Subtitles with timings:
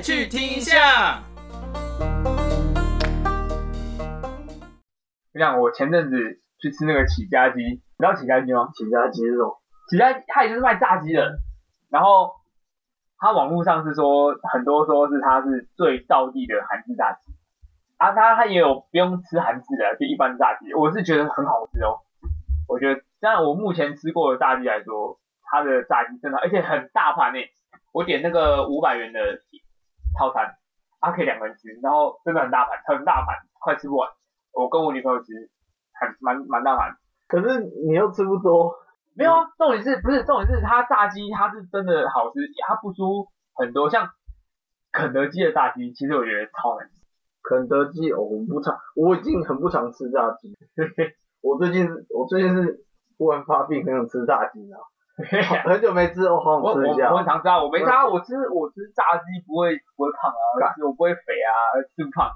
[0.00, 1.22] 去听一下。
[5.32, 6.16] 我想我前阵子
[6.60, 8.70] 去吃那个起家鸡，你知道起家鸡吗？
[8.74, 9.56] 起家鸡这种，
[9.90, 11.38] 起家他也就是卖炸鸡的，
[11.90, 12.32] 然后
[13.18, 17.32] 他网络上是说很多说是他是最道地的韩式炸鸡，
[17.98, 22.00] 啊，他他也有不用吃韩式的，就一般炸鸡，我是觉得很好吃哦。
[22.68, 27.50] 我觉得，但我目前吃过的炸鸡来说，它的炸鸡真的，而且很大盘诶。
[27.92, 29.20] 我点那个五百元的
[30.18, 30.56] 套餐，
[31.00, 34.08] 它可以两个人吃，然后真的很大盘，很大盘，快吃不完。
[34.52, 35.32] 我跟我女朋友吃，
[35.92, 36.96] 很蛮蛮大盘。
[37.28, 38.74] 可是你又吃不多，
[39.14, 44.08] 没有啊，重点是不是重点是它炸鸡它是真的好吃，它不输很多像
[44.92, 46.94] 肯德基的炸鸡，其实我觉得超难吃。
[47.42, 50.56] 肯德基哦，我不常，我已经很不常吃炸鸡。
[51.42, 52.84] 我最近我最近是
[53.18, 54.80] 忽然发病，很想吃炸鸡啊，
[55.64, 57.16] 很久没吃我，好我我想吃一下我。
[57.18, 61.50] 很常吃啊，我没吃啊，我吃我吃炸鸡不会不会胖啊，我不会肥啊，
[61.96, 62.30] 吃不胖。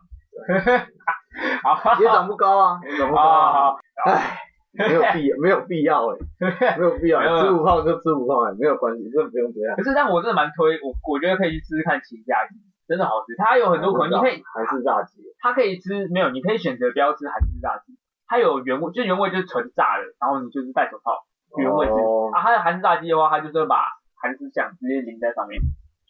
[1.62, 3.52] 好， 也长不高啊，也长不高好啊。
[3.52, 4.38] 好好，唉，
[4.72, 9.76] 没有必要， 没有必要哎，没有必要吃不胖就吃不胖哎，没有关系，这不用这样。
[9.76, 12.54] 可是但我真的蛮推，我我觉得可以去吃吃看秦家鸡，
[12.88, 13.36] 真的好吃。
[13.36, 17.92] 它有很多口味，你可以还是炸鸡，它可以吃没有，你可以选择不要吃韩式炸鸡，
[18.26, 21.12] 它有原味，就原味就是纯炸的，然后你就是戴手套
[21.56, 21.92] 原味是。
[21.92, 23.76] 哦啊，它的韩式炸鸡的话，它就是会把
[24.20, 25.60] 韩式酱直接淋在上面。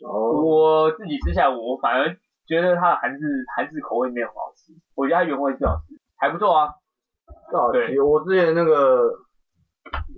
[0.04, 6.74] 哦，我自己吃下来，我反而觉得它的韩式韩式口味没有很好吃，我觉得它原味最好吃，还不错啊。
[7.52, 9.08] 炸对鸡，我之前那个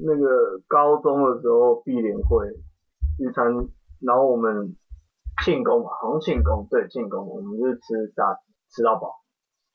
[0.04, 2.46] 那个高中的时候毕联会
[3.18, 3.46] 聚餐，
[4.00, 4.74] 然后我们
[5.44, 9.20] 庆功嘛，好像庆功，对庆功，我们就是吃炸鸡，吃到饱，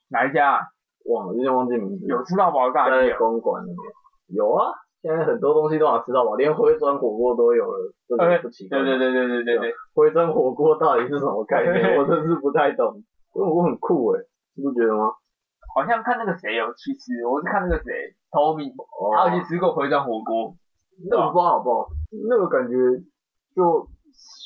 [0.08, 0.60] 哪一家啊？
[1.04, 2.06] 忘了，有点忘记名字。
[2.06, 3.16] 有吃到饱的炸鸡在哦？
[3.18, 3.92] 公馆那边
[4.36, 8.78] 有啊，现在很多东西都想吃到饱，连回转火锅都有了，真的不奇怪。
[8.78, 11.96] 对对对对对对对，回转火锅到底是什么概念？
[11.98, 13.02] 我真是不太懂。
[13.30, 14.20] 回转火锅很酷哎，
[14.56, 15.12] 你不觉得吗？
[15.74, 17.92] 好像看那个谁有去吃，我是看那个谁
[18.30, 20.54] Tommy，哦他有去吃过回转火锅，
[21.08, 21.88] 那个不知道好不好，
[22.28, 22.74] 那个感觉
[23.54, 23.86] 就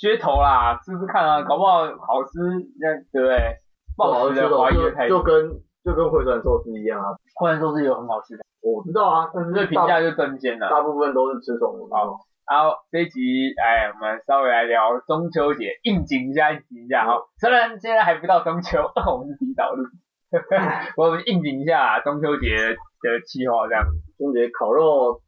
[0.01, 2.39] 噱头啦，试试看啊，搞不好好吃，
[2.79, 3.57] 那对不对？
[3.97, 5.51] 抱持着怀疑的态度，就就跟
[5.85, 7.17] 就跟回转寿司一样啊。
[7.37, 10.71] 回转寿司有很好吃的，我知道啊，但是这评价就真尖了。
[10.71, 11.89] 大部分都是吃什么？
[11.91, 12.19] 好
[12.49, 13.21] 然后这一集，
[13.57, 17.15] 哎，我们稍微来聊中秋节，应景一下，应景一下哈。
[17.39, 18.79] 虽然现在还不到中秋，
[19.11, 19.85] 我们是提早录，
[20.99, 23.85] 我们应景一下中秋节的计划这样。
[24.19, 25.21] 中秋节烤肉，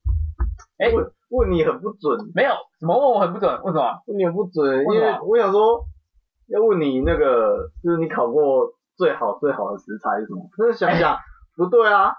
[0.76, 4.02] 哎问问你很不准，没有什么问我很不准，为什么？
[4.06, 5.84] 问你很不准，因为我想说
[6.48, 10.42] 要问你那个，就是你烤过最好最好的食材是什么？
[10.58, 11.16] 但是想想
[11.56, 12.12] 不对啊，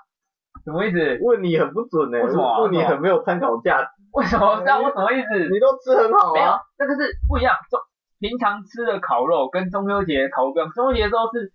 [0.66, 0.98] 什么意思？
[1.22, 4.58] 问你很不准呢、为什么啊问你很没有参考价值，为什么？
[4.59, 5.48] 这样我什么意思？
[5.48, 7.53] 你都吃很好没有啊，，这个是不一样。
[7.70, 7.80] 中
[8.20, 11.52] 平常吃的烤肉跟中秋节烤肉不一样，中秋节的时候是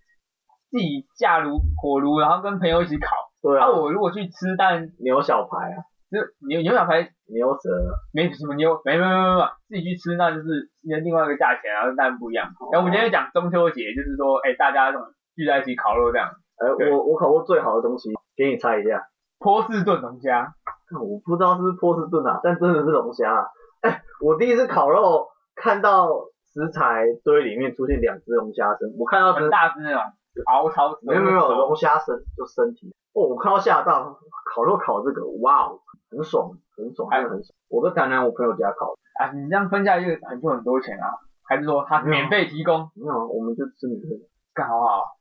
[0.71, 3.11] 自己架炉火炉，然后跟朋友一起烤。
[3.43, 5.83] 那、对啊，我如果去吃，但牛小排啊，
[6.13, 7.01] 就牛牛小排
[7.33, 10.69] 牛舌啊，没什么牛，没没没没没，自己去吃那就是
[11.03, 12.45] 另外一个价钱，然后当然不一样。
[12.61, 16.29] 哦然后我们今天讲中秋节，就是说，哎、大家这种聚在一起烤肉这样，
[16.61, 19.07] 哎、对我我烤过最好的东西，给你猜一下。
[19.39, 20.53] 波士顿龙虾，
[20.87, 23.47] 看我不知道是不是波士顿啊，但真的是龙虾啊！
[23.81, 26.07] 哎、 我第一次烤肉看到
[26.53, 30.01] 食材堆里面出现两只龙虾身，我看到很大只那种，
[30.45, 34.15] 熬超没有没有龙虾身就身体，哦，我看到吓到，
[34.53, 35.79] 烤肉烤这个，哇哦，
[36.11, 37.55] 很爽很爽，真的很爽。
[37.67, 41.17] 我在台南我朋友家烤，啊，你这样分下去很就很多钱啊，
[41.49, 42.91] 还是说他免费提供？
[42.93, 45.17] 没有啊，我们就吃免费的，干好好。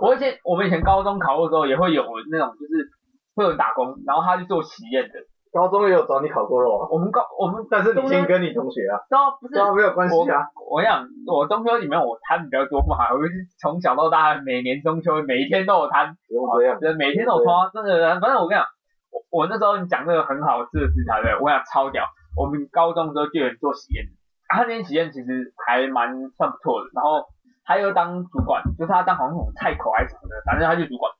[0.00, 2.90] 我以前我们以前高中考过的时候，也会有那种就是
[3.34, 5.14] 会有人打工，然后他去做实验的。
[5.52, 9.52] 高中也有找你考过肉啊，我们高我们但是你先跟你同学啊，都不是。
[9.52, 18.18] 对啊，没有关系啊，我跟你讲，我中秋里面我摊比较多嘛，我是从小到大每年中秋每一天都有摊，不用这样，每天都有摊，真的。
[18.18, 18.66] 反正我跟你讲，
[19.12, 22.08] 我我那时候你讲那个很好吃的食材对我跟你讲超屌。
[22.34, 24.08] 我们高中的时候就有人做实验，
[24.48, 27.28] 啊他那天实验其实还蛮算不错的，然后
[27.64, 31.12] 他又当主管，就是他当好像那种菜口还是什么的，反正他就主管。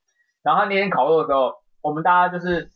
[0.43, 2.69] 然后他那天烤肉的时候，我们大家就是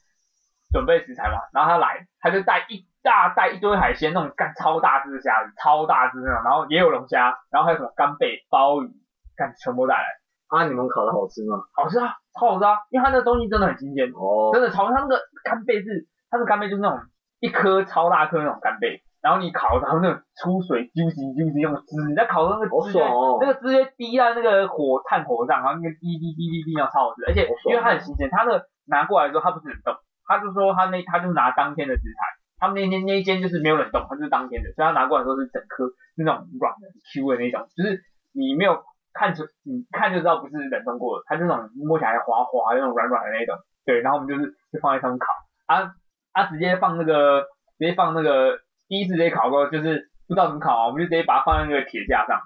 [0.72, 8.90] 准备食材嘛，然后他来，他就带一大袋一堆海鲜，那种干超大只的虾子，超大只那种，然后也有龙虾，然后还有什么干贝、鲍鱼，
[9.36, 10.06] 干全部带来，
[10.48, 11.58] 啊，你们烤的好吃吗？
[11.72, 17.00] 好吃啊，超好吃啊，因为他那个东西真的很新鲜，哦，真的超，他那个干贝是，他的干贝就是那种
[17.40, 22.92] 一颗超大颗那种干贝，然后你烤，然后那个出水 juicy juicy 那种汁，你在烤的那个汁
[23.40, 29.94] 那个汁会滴在那个火炭火上，然后那个滴滴滴滴滴，然后超好吃，而且好爽因为它很新鲜，它的拿过来的时候它不是冷冻，
[30.26, 32.18] 他就说他那他就是拿当天的食材，
[32.58, 38.02] 他们那天那一间就是没有冷冻，它就是当天的，所以他拿过来的时候是整颗是那种软的 Q 的那种，就是
[38.32, 38.82] 你没有
[39.12, 45.26] 看出你看就知道不是冷冻过的，它就那种摸起来滑滑那种软软的那种，对，然后我们就是就放在上面烤，
[45.66, 45.90] 啊
[46.32, 47.42] 啊直接放那个
[47.78, 52.40] 直接放那个第一次直接烤过就是不知道怎么烤啊，我们就直接把它放在那个铁架上，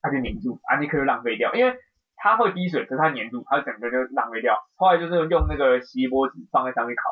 [0.00, 1.74] 它就粘住，啊那颗就浪费掉，因为
[2.16, 4.56] 它会滴水，可是它粘住，它整个就浪费掉。
[4.76, 7.10] 后来就是用那个锡箔纸放在上面烤，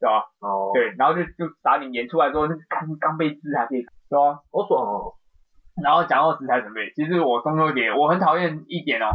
[0.00, 0.24] 对吧？
[0.40, 4.42] 哦，，对，然后就就撒点盐出来之后，那个刚刚被汁还可以烤，对吧？
[4.52, 5.14] 好爽哦。
[5.82, 9.12] 然后讲到食材准备，其实我中秋节我很讨厌一点哦，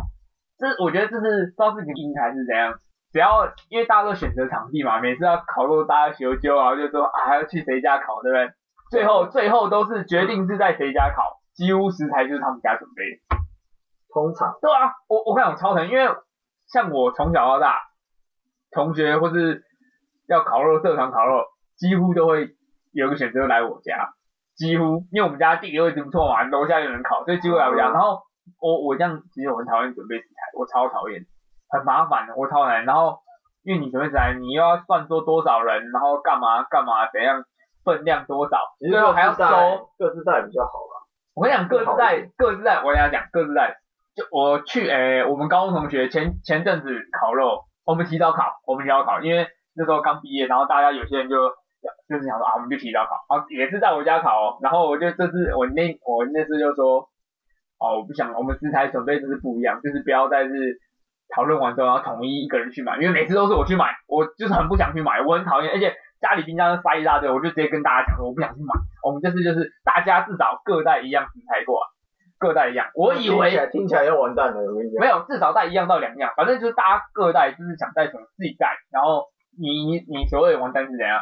[0.60, 2.74] 这我觉得这是不知道是个因还是怎样，
[3.12, 8.54] 只要因为大家都选择场地嘛，每次要烤肉大家求救啊，就说啊还要去谁家烤，对不对？
[8.92, 13.42] 最后最后都是决定是在谁家烤，几乎食材就是他们家准备的。
[14.14, 16.14] 通常对啊，我我跟你超疼，因为
[16.68, 17.80] 像我从小到大，
[18.72, 19.64] 同学或是
[20.28, 21.46] 要烤肉社团烤肉，
[21.78, 22.50] 几乎都会
[22.92, 24.12] 有个选择来我家，
[24.58, 27.88] 几乎因为我们家地理位置不错嘛，楼下有人烤，所以几乎来我家。
[27.88, 28.20] 嗯然后
[28.60, 31.26] 我我这样其实我很讨厌准备食材，我超讨厌，
[31.70, 32.84] 很麻烦的，我超难。
[32.84, 33.20] 然后
[33.64, 37.46] 因为你准备食材，你又要算说多少人，然后干嘛干嘛怎样，
[37.84, 39.46] 分量多少，其实最后还要收。
[39.98, 41.06] 各自带比较好吧。
[41.34, 43.78] 我跟你讲，各自带各自带，我跟大家讲各自带。
[44.14, 46.90] 就我去，诶、我们高中同学前前阵子
[47.20, 51.50] 烤肉，我们提早烤，我们提早烤，因为那时候刚毕业，然后大家有些人就
[52.10, 54.58] 就是想说啊，我们就提早烤，啊，也是在我家烤哦。
[54.62, 57.08] 然后我就这次我那我那次就说，
[57.80, 60.78] 哦，我不想，我们食材准备就是不一样，就是不要再是
[61.34, 68.74] 讨论完之后，然后统一一个人去买，因为每次都是我去买，我就是很不想去买，我很讨厌，而且家里冰箱塞一大堆，我就直接跟大家讲说我不想去买。
[69.04, 71.88] 我们这次就是大家至少各带一样食材过来，
[72.38, 72.88] 各带一样。
[72.94, 75.02] 我以听起为听起来要完蛋了，我跟你讲。
[75.02, 78.78] 没有，至少带一样到两样，反正就是大家各带，就是想带什么自己带。
[78.92, 79.26] 然后
[79.60, 81.20] 你你你所谓的完蛋是怎样？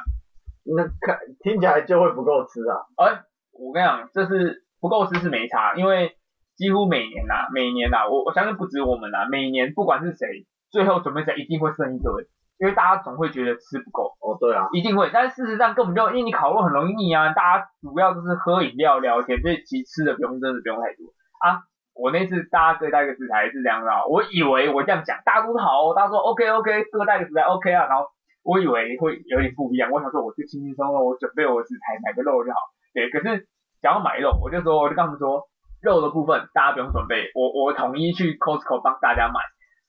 [0.76, 2.84] 那看听起来就会不够吃啊。
[2.98, 3.24] 哎，
[3.54, 6.18] 我跟你讲，这是不够吃是没差，因为
[6.58, 12.12] 几乎每年呐、每年呐、我我相信不止我们呐、每年不管是谁，最后准备起来一定会剩一堆，
[12.60, 14.12] 因为大家总会觉得吃不够。
[14.22, 21.06] 哦，对啊，一定会，但是事实上根本就因为你烤肉很容易腻啊，大家主要就是喝饮料聊天，所以其实吃的不用真的不用太多
[21.40, 21.64] 啊。
[21.96, 28.06] 我那次大家各带个食材是这样的啊，我以为我这样讲大家都好哦，大家说 OK OK 各带个食材 OK 啊，然后
[28.44, 32.60] 我以为会有点不一样，我想说我就轻轻松松我准备我的食材买个肉就好，
[32.94, 33.48] 对，可是
[33.82, 35.48] 想要买肉，我就说我就跟他们说
[35.82, 39.40] 肉的部分大家不用准备，我我统一去 Costco 帮大家买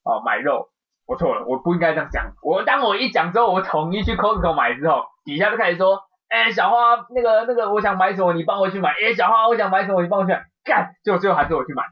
[0.03, 0.71] 哦买肉，
[1.11, 2.31] 我错了，我不应该这样讲。
[2.41, 5.99] 我当我一讲之后，我统一去 Costco 买之后，底下就开始说，
[6.29, 8.91] 哎、小花，那个那个，我想买什么，你帮我去买。
[8.91, 10.45] 哎、小花，我想买什么，你帮我去买。
[10.63, 11.83] 干，结果最后还是我去买，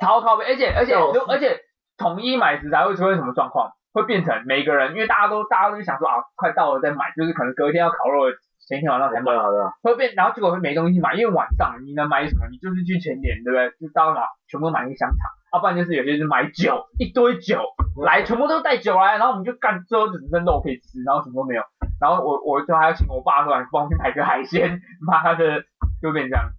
[0.00, 0.46] 超靠背。
[0.46, 1.60] 而且而且而且
[1.96, 3.70] 统一买食材会出现什么状况？
[3.92, 8.26] 会变成每个人，因为大家都大家都想说啊，快到了再买，就是可能隔天要烤肉
[8.66, 9.36] 前一天晚上才买对。
[9.36, 12.46] 啊，对啊，会变，然后结果会没东西买，因为晚上你能买什么？
[12.50, 13.70] 你就是去全年，对不对？
[13.78, 15.18] 就到哪全部都买那个香肠，
[15.52, 17.58] 要、不然就是有些是买酒，一堆酒
[18.02, 21.62] 来，全部都带酒来，然后我们就干，最后只剩肉可以吃，然后什么都没有。
[22.00, 25.62] 然后我我就还要请我爸出来帮我去买个海鲜，妈的，
[26.00, 26.50] 就变这样。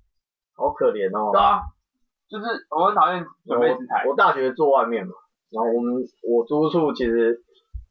[0.56, 1.32] 好可怜哦。
[1.32, 1.62] 对啊，
[2.30, 4.12] 就是我很讨厌准备食材我。
[4.12, 5.14] 我大学住外面嘛，
[5.50, 7.42] 然后我们我租处其实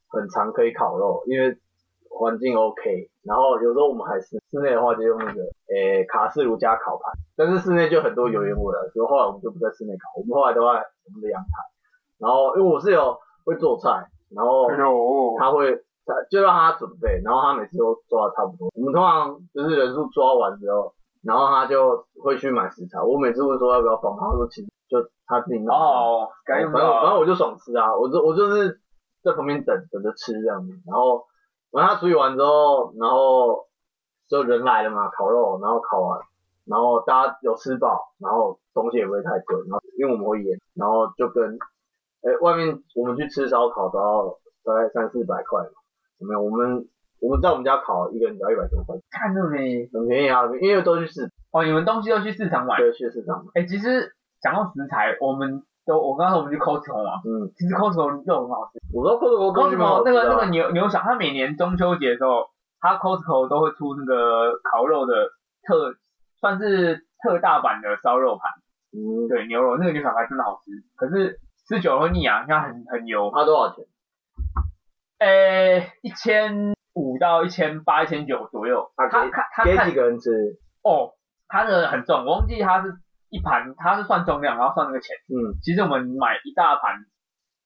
[0.08, 1.58] 很常可以烤肉，因为
[2.11, 3.09] 环境 OK。
[3.23, 5.41] 然后有时候我们还是室内的话就用那个
[5.73, 11.49] 诶、卡式炉加烤盘，但是室内就很多油烟味了，所以后来我们就不在室内烤，我们后来都在我们的阳台。
[12.19, 13.88] 然后因为我室友会做菜，
[14.35, 14.69] 然后
[15.38, 15.73] 他会
[16.05, 18.69] 他就让他准备，然后他每次都抓的差不多。
[18.75, 23.00] 我们通常就是人数抓完之后，然后他就会去买食材。
[23.00, 25.75] 我每次问说要不要帮忙，他说其实就他自己弄。
[25.75, 26.90] 哦，反正反正。
[27.19, 28.81] 我就爽吃啊，我就我就是
[29.23, 31.25] 在旁边等等着吃这样子，然后
[31.71, 33.67] 完他处理完之后，然后
[34.29, 36.21] 就人来了嘛，烤肉，然后烤完，
[36.67, 41.59] 然后大家有吃饱，然后东西也不会太贵，然后因为我们会腌，然后就跟
[42.23, 45.71] 哎外面我们去吃烧烤都要大概三四百块嘛，
[46.19, 46.43] 有没有？
[46.43, 46.87] 我们
[47.21, 49.89] 我们在我们家烤一个人只要一百多块，看到没？
[49.93, 52.79] 很便宜啊，因为都去市哦，你们东西都去市场买。
[52.79, 58.79] 对去市场买，哎、其实讲到食材，我们都我刚才说我们去 Costco 嘛，嗯，其实 Costco 肉很好吃。
[58.93, 65.15] 我知道 Costco Costco 那个那个牛牛小，它每年中秋节的时候，它 Costco 都会出那个烤肉的
[65.63, 65.95] 特，
[66.41, 68.51] 算是特大版的烧肉盘，
[68.93, 73.31] 嗯，对牛肉那个牛小排真的好吃，可是吃久了会腻啊，因为它很很油。
[73.35, 73.85] 它多少钱？
[75.19, 78.91] 诶，一千五到一千八、一千九左右。
[78.97, 80.31] 啊它给它它看给几个人吃？
[80.83, 81.13] 哦，
[81.49, 82.95] 它那个很重，我忘记他是
[83.31, 85.17] 一盘，它是算重量，然后算那个钱。
[85.29, 86.95] 嗯，其实我们买一大盘，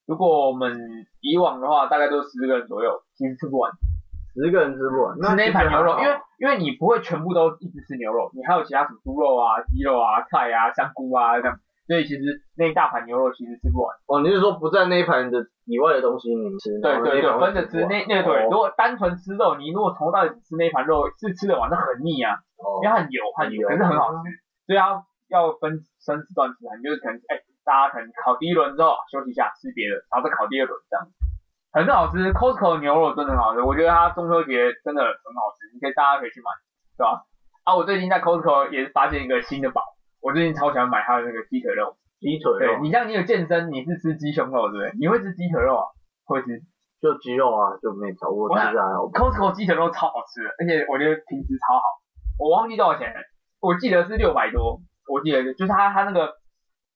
[0.07, 0.79] 如果我们
[1.21, 3.73] 以往的话，大概都十个人左右，其实吃不完。
[4.35, 11.57] 十个人吃不完，吃那一盘牛肉，因为为因因为你不会全部都一直吃牛肉，你还有其他什么猪肉啊、鸡肉啊、菜啊、香菇啊这样，
[11.87, 13.95] 所以其实那一大盘牛肉其实吃不完。
[14.07, 16.81] 哦，你是说不在那一盘的以外的东西你吃？
[16.83, 17.87] 对对对，分着吃。
[17.87, 24.19] 那那个如果单纯吃肉，你如果从头到尾只吃那一盘肉，是吃得完，那很腻啊，哦因为它很油，很油，可是很好吃，
[24.67, 24.99] 所以要
[25.35, 31.07] 要分分时段吃，你就是可能哎，大家可能考第一轮之后休息一下吃别的，然后再考第二轮这样。
[31.75, 36.51] 很好吃，Costco 的牛肉真的很好吃，我觉得它中秋节真的很好吃，你可以大家可以去买，
[36.97, 37.27] 对吧？
[37.65, 39.83] 啊，我最近在 Costco 也是发现一个新的宝，
[40.23, 41.97] 我最近超喜欢买它的那个鸡腿肉。
[42.21, 44.93] 鸡腿肉对你像你有健身，你是吃鸡胸肉对不对？
[45.01, 45.85] 你会吃鸡腿肉啊？
[46.25, 46.63] 会吃。
[47.03, 49.05] 就鸡肉啊，就没炒过，我想吃还好。
[49.13, 51.83] Costco 鸡腿肉超好吃的，而且我觉得品质超好。
[52.39, 53.21] 我忘记多少钱了，
[53.61, 56.37] 我记得是六百多，我记得就是他他那个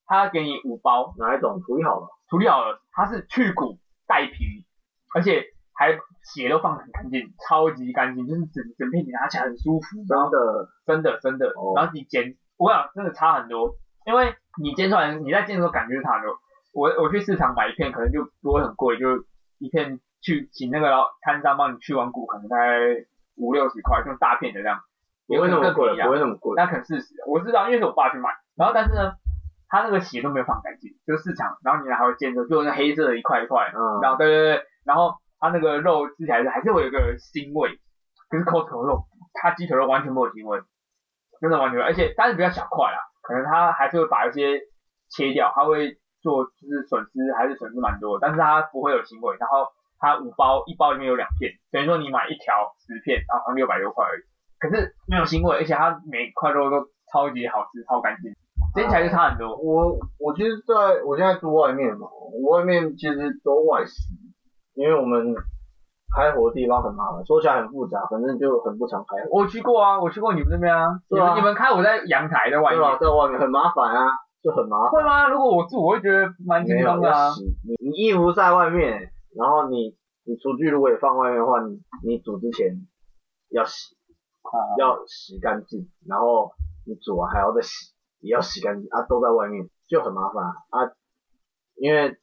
[0.06, 2.08] 他给你五包，哪一种处理好了？
[2.30, 4.66] 处理好了，它是去骨带皮，
[5.14, 16.36] 而且还血都放得很干净，超级干净，就是整整片你拿起来很舒服，然后真的真的真的哦，然后你煎，我想真的差很多，因为你煎出来，你在煎的时候感觉是差很多。
[16.74, 19.24] 我我去市场买一片可能就不会很贵，就
[19.58, 22.78] 一片去请那个摊商帮你去完骨，可能大概
[23.36, 24.78] 五六十块，就大片的这样，
[25.28, 26.54] 不会那么贵，不会那么贵。
[26.56, 29.12] 那可能四十，我知道，因为是我爸去买，然后但是呢，
[29.68, 37.78] 他那个血都没有放干净，就是市场，然后你还会见着，就那黑色的一块一块，嗯，然后对对对，然后它那个肉吃起来是还是会有一个腥味，
[38.30, 39.04] 可是 Costco 肉，
[39.34, 40.60] 它鸡腿肉完全没有腥味，
[41.40, 44.60] 真的完全没有，而且但是比较小块啦，可能他还是会把一些
[45.10, 49.68] 切掉，他会做就是损失还是损失蛮多，但是他不会有腥味，然后
[49.98, 54.22] 他五包一包里面有两片，等于说你买一条十片，然后好像六百多块而已，
[54.58, 58.32] 可是没有腥味，而且它每块肉都超级好吃，超干净，
[58.74, 59.56] 煎起来就差很多。
[59.56, 62.08] 我我其实在我现在住外面嘛，
[62.42, 63.92] 我外面其实都外食，
[64.74, 65.34] 因为我们
[66.14, 72.82] 开火的地方很麻烦，说起来很复杂，反正就很不常开火，我去过啊，我去过你们那边啊，你们你们开火在阳台在外面对。
[72.82, 72.98] 吧？
[73.00, 74.06] 在外面很麻烦啊，
[74.42, 74.90] 就很麻烦。
[74.90, 75.28] 会吗？
[75.28, 77.30] 如果我住，我会觉得蛮轻松的啊。
[77.64, 82.86] 你你衣服在外面，然后你你厨具如果也放外面的话，你你煮之前
[83.50, 83.97] 要洗，啊
[84.78, 86.52] 要洗干净，然后
[86.86, 90.52] 你煮完还要再洗，也要洗干净啊，都在外面就很麻烦啊。
[90.70, 90.92] 啊，
[91.76, 92.16] 因为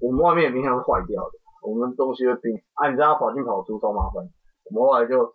[0.00, 4.24] 我们外面的冰箱是坏掉的，我们东西会冰啊，你知道跑进跑出超麻烦，
[4.70, 5.34] 我们后来就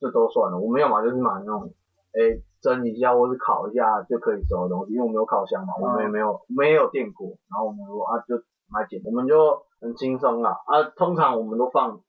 [0.00, 1.72] 就都算了，我们要么就是买那种
[2.12, 8.36] 哎蒸一下或是烤一下就可以熟的东西，因为我们有烤箱嘛，我们也没有我们也有电锅，然后我们说啊就
[8.68, 10.50] 买简，我们就很轻松啦。
[10.66, 12.00] 啊，通常我们都放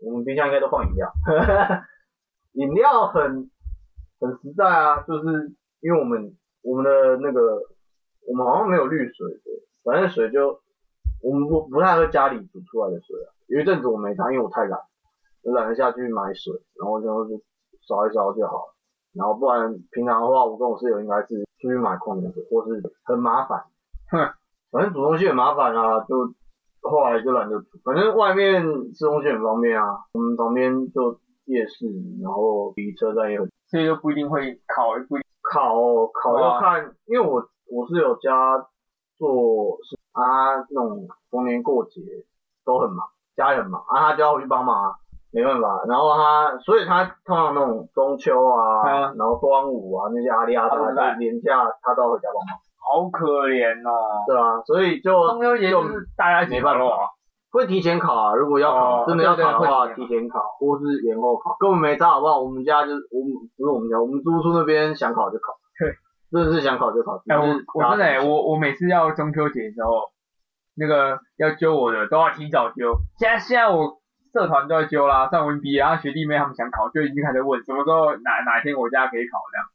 [0.00, 1.08] 我们冰箱应该都放饮料，
[2.52, 3.50] 饮料很
[4.18, 7.62] 很实在啊，就是因为我们我们的那个
[8.26, 10.60] 我们好像没有滤水的，反正水就
[11.22, 14.80] 我们不不太喝家里煮出来的水啊，有一阵子我没拿，因为我太懒，
[15.42, 17.40] 我懒得下去买水，然后就就
[17.86, 18.74] 烧一烧就好了。
[19.12, 23.64] 然后不然平常的话，我跟我室友应该是出去买矿泉水，或是很麻烦。
[24.10, 24.32] 哼，
[24.70, 26.32] 反正煮东西很麻烦啊，就
[26.82, 27.78] 后来就懒得煮。
[27.82, 28.62] 反正外面
[28.94, 31.18] 吃东西很方便啊，我们旁边就
[31.50, 31.86] 夜市，
[32.22, 35.74] 然后离车站也很所以就不一定会考，不一定烤
[36.08, 38.58] 烤要看，因为我我是有家
[39.18, 42.00] 做是啊那种逢年过节
[42.64, 44.94] 都很忙，家里很忙啊，他就要回去帮忙啊，
[45.32, 45.84] 没办法。
[45.86, 54.24] 然后他所以他通常那种中秋啊，嗯然后端午啊那些阿里阿达他都在的年假，他都要回家帮忙，好可怜哦。
[54.26, 57.06] 对啊，所以就中秋节就是大家一起没办法烤肉啊。
[57.50, 62.40] 会提前考啊，如果要考，哦真的要考的话，对对提前考或是延后考，根本没差好不好？
[62.40, 65.94] 我们家就是我们不是我们家，我们租处那边想考就考，对，
[66.30, 67.22] 真的是想考就考。
[67.28, 69.90] 哎、我我真的、欸，我我每次要中秋节的时候，
[70.76, 72.94] 那个要揪我的都要提早揪。
[73.18, 73.98] 现在现在我
[74.32, 79.66] 社团都要揪啦，上文毕业，然后学弟妹他们想考，就已经开始问什么时候哪哪天我家可以考这样。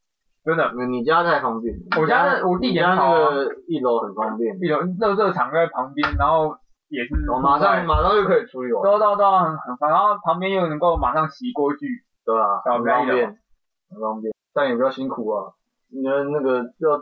[0.46, 6.56] 真的，你家太方便了，我家那我地点好啊那个一楼很方便，一楼热热场在旁边，然后
[6.88, 11.86] 也是马上马上就可以处理完，对对对很很，然后旁边又能够马上洗锅具，
[12.24, 13.26] 对啊，很方便，
[13.90, 15.52] 很方便，但也比较辛苦啊，
[15.90, 16.98] 你的那个要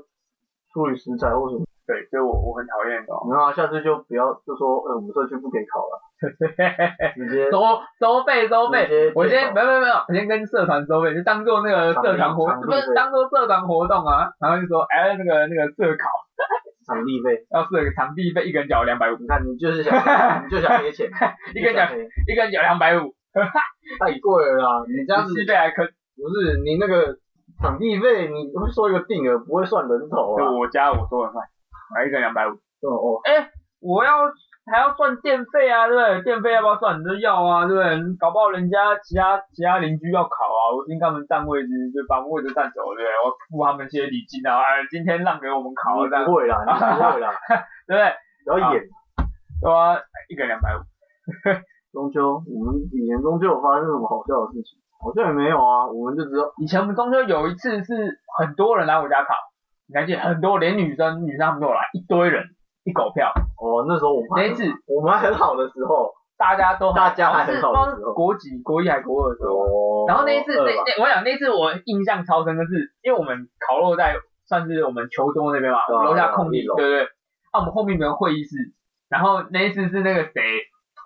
[0.72, 6.00] 处理食材或什么，对，所以我我很讨厌的、后下次就不要就说，呃，我们社区不给烤了，
[7.14, 7.60] 直接收
[8.00, 16.08] 收费收费，我先没有没有没有，我先跟社团收费，就当做那个社团活，不是当做社团活动啊，然后就说哎那个那个社考
[16.86, 19.92] 场地费，要设个场地费，一个人缴两百五，你看你就是想
[20.44, 21.10] 你就想给钱，
[21.54, 23.14] 一个人缴一个人缴两百五，
[23.98, 24.84] 太贵了啦！
[24.86, 25.82] 你这样子机费还可。
[26.14, 27.18] 不是你那个
[27.60, 30.38] 场地费，你会说一个定额，不会算人头啊。
[30.38, 31.44] 就我家我说了算，
[31.92, 32.52] 买一个人两百五。
[32.52, 33.50] 哦哦，哎，
[33.80, 34.30] 我要
[34.70, 36.22] 还要算电费啊，对不对？
[36.22, 36.98] 电费要不要算？
[36.98, 38.16] 你都要啊，对不对？
[38.18, 43.08] 搞不好人家其他其他邻居要考啊，我听他们占位置，就把位置占走，对不对？
[43.24, 47.30] 我付他们些礼金啊，哎，今天让给我们考，这样你不会啦，你不会啦，
[47.86, 48.12] 对不对？
[48.44, 48.82] 不要演。
[49.60, 49.96] 对啊，
[50.28, 50.80] 一个两百五，
[51.92, 54.80] 中秋，我们以前中秋有发生什么好笑的事情？
[55.00, 59.34] 好像也没有啊，我们就只有以前我们中秋有一次是很多人来我家考，
[59.88, 62.44] 你还记得很多，连女生女生他们都有来，一堆人，
[62.84, 63.32] 一狗票。
[63.58, 69.58] 哦，那时候我们那一次我们还很好的时候，大家都大家还很好的时候国几国一还国二的时候。
[69.64, 77.04] 哦，然后那一次，那那我想那次我印象超深的是，因为我们烤肉在算是我们球桌那边嘛，楼下空地，对不对？
[77.52, 78.50] 啊，我们后面有个会议室，
[79.08, 80.42] 然后那一次是那个谁，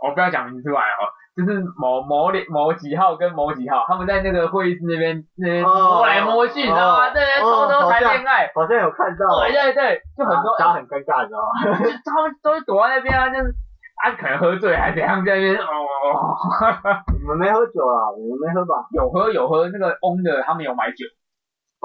[0.03, 1.03] 我不要讲名字出来哦，
[1.39, 7.07] 就是某某某几号跟某几号，他们在那个会议室那边那边哦摸来摸去，你知道吗？
[7.07, 11.79] 哦对对，偷偷谈恋爱，好像有看到，对对对，就很多，大家很尴尬，你知道吗？
[11.79, 13.55] 就他们都是躲在那边啊，就是
[14.03, 15.71] 啊可能喝醉还怎样在那边哦。
[17.15, 18.83] 你们没喝酒啦，我们没喝吧？
[18.99, 21.07] 有喝有喝，那个翁的他们有买酒，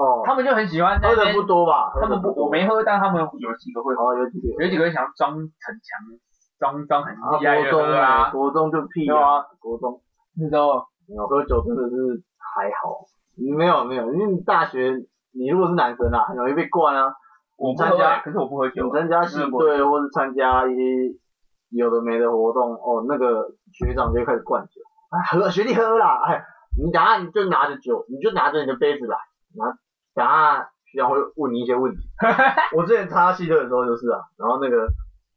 [0.02, 1.92] 哦，他们就很喜欢喝的不多吧？
[2.00, 6.02] 他们不，我没喝，但他们有几个会喝，哦，有几个有几个想装逞强，
[6.58, 8.30] 装装很啊，厉害的国中喝啊。
[8.30, 10.00] 国中就屁对啊，国中
[10.36, 13.04] 那时候没有喝酒真的是还好，
[13.56, 14.94] 没有没有，因为你大学
[15.32, 17.12] 你如果是男生啊，很容易被灌啊。
[17.56, 18.90] 我参加欸，可是我不喝酒你。
[18.90, 20.82] 参加系队或是参加一些
[21.70, 24.80] 有的没的活动，哦，那个学长就会开始灌酒，
[25.10, 26.42] 啊，喝学弟喝啦，哎，
[26.76, 29.16] 你等下你就拿着酒，你就拿着你的杯子来，
[29.54, 29.66] 拿
[30.14, 32.00] 等下学长会问你一些问题。
[32.76, 34.88] 我之前参加系队的时候就是啊，然后那个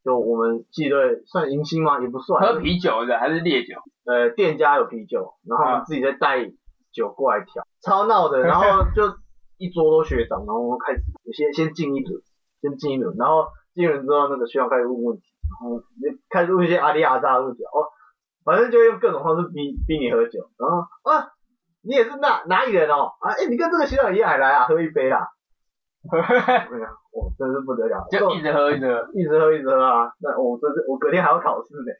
[0.07, 1.99] 就我们系队算迎新吗？
[1.99, 3.75] 也不算，喝啤酒的还是烈酒？
[4.05, 6.49] 呃，店家有啤酒，然后我啊们自己再带
[6.93, 8.39] 酒过来调，超闹的。
[8.39, 8.63] 然后
[8.95, 9.17] 就
[9.57, 11.01] 一桌都学长，然后开始
[11.35, 12.21] 先先敬一轮，
[12.61, 17.91] 先敬一轮，然后敬一轮之后，那个学长开始问问题，然后就开始问一些阿里阿扎的问题，哦，
[18.45, 21.33] 反正就用各种方式逼逼你喝酒，然后啊，
[21.81, 23.11] 你也是哪哪里人哦？
[23.19, 25.27] 啊，哎、你跟这个学长一样来啊，喝一杯啦。
[27.11, 29.07] 我真是不得了，就一直喝一直喝。
[29.13, 30.11] 一直喝一直喝啊！
[30.19, 31.91] 那我这是我隔天还要考试呢。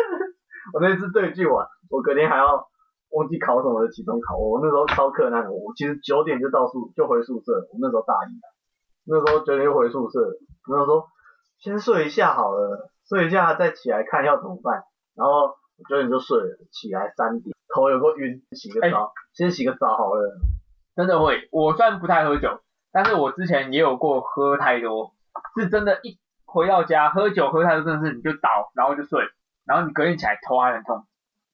[0.74, 2.66] 我那次对剧完，我隔天还要
[3.10, 5.50] 忘记考什么的期中考，我那时候超困难的。
[5.52, 8.46] 我其实九点就到宿就回宿舍，我那时候大一啊，
[9.06, 10.20] 那时候九点就回宿舍，
[10.70, 11.06] 然后说
[11.58, 14.82] 先睡一下好了，睡一下再起来看要怎么办。
[15.14, 15.54] 然后
[15.88, 20.38] 九点就睡了，起来三点，头有个晕，洗个澡，先洗个澡好了。
[20.94, 22.48] 真的会，我虽然不太喝酒，
[22.96, 25.12] 但是我之前也有过喝太多，
[25.54, 29.20] 是真的，一回到家喝酒喝太多，真的是你就倒，然后就睡，
[29.66, 31.04] 然后你隔天起来头还很痛，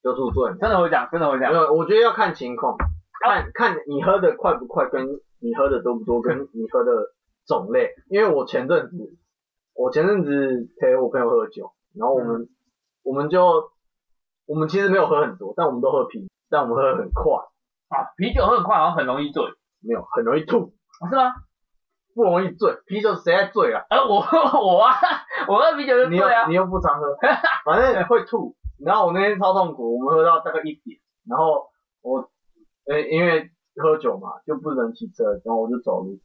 [0.04, 0.54] 就宿醉。
[0.60, 1.52] 真的会这样，真的会这样。
[1.52, 2.76] 没有，我觉得要看情况，
[3.24, 5.04] 看看你喝的快不快，跟
[5.40, 6.92] 你喝的多不多，跟你喝的
[7.44, 7.90] 种类。
[8.08, 9.16] 因为我前阵子，
[9.74, 12.48] 我前阵子陪我朋友喝酒，然后我们、
[13.02, 13.72] 我们就
[14.46, 17.34] 我们其实没有喝很多，但我们都喝啤，但我们喝的很快，
[17.88, 19.42] 啊，啤酒喝很快，好像很容易醉，
[19.80, 21.34] 没有很容易吐，啊是吗？
[22.14, 22.76] 不容易醉。
[22.86, 23.84] 啤酒谁在醉啊？
[23.90, 24.20] 呃，我
[24.60, 24.94] 我啊，
[25.48, 26.54] 我喝啤酒就你又醉啊你。
[26.54, 27.06] 又不常喝，
[27.64, 28.54] 反正会吐。
[28.84, 31.68] 然后我那天超痛苦，我们喝到大概一点，然后
[32.02, 32.28] 我，
[32.86, 36.18] 呃，因为喝酒嘛，就不能骑车，然后我就走路。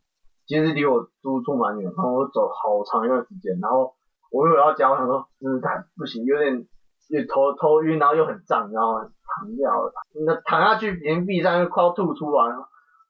[0.48, 3.94] 其实离我住处蛮远，然后我走好长一段时间，然后
[4.32, 5.62] 我又回到家，我想说，嗯，
[5.98, 6.66] 不行，有点
[7.28, 9.92] 头头晕，然后又很胀，然后躺掉了，
[10.26, 12.68] 那躺下去连壁上又快要吐出来了，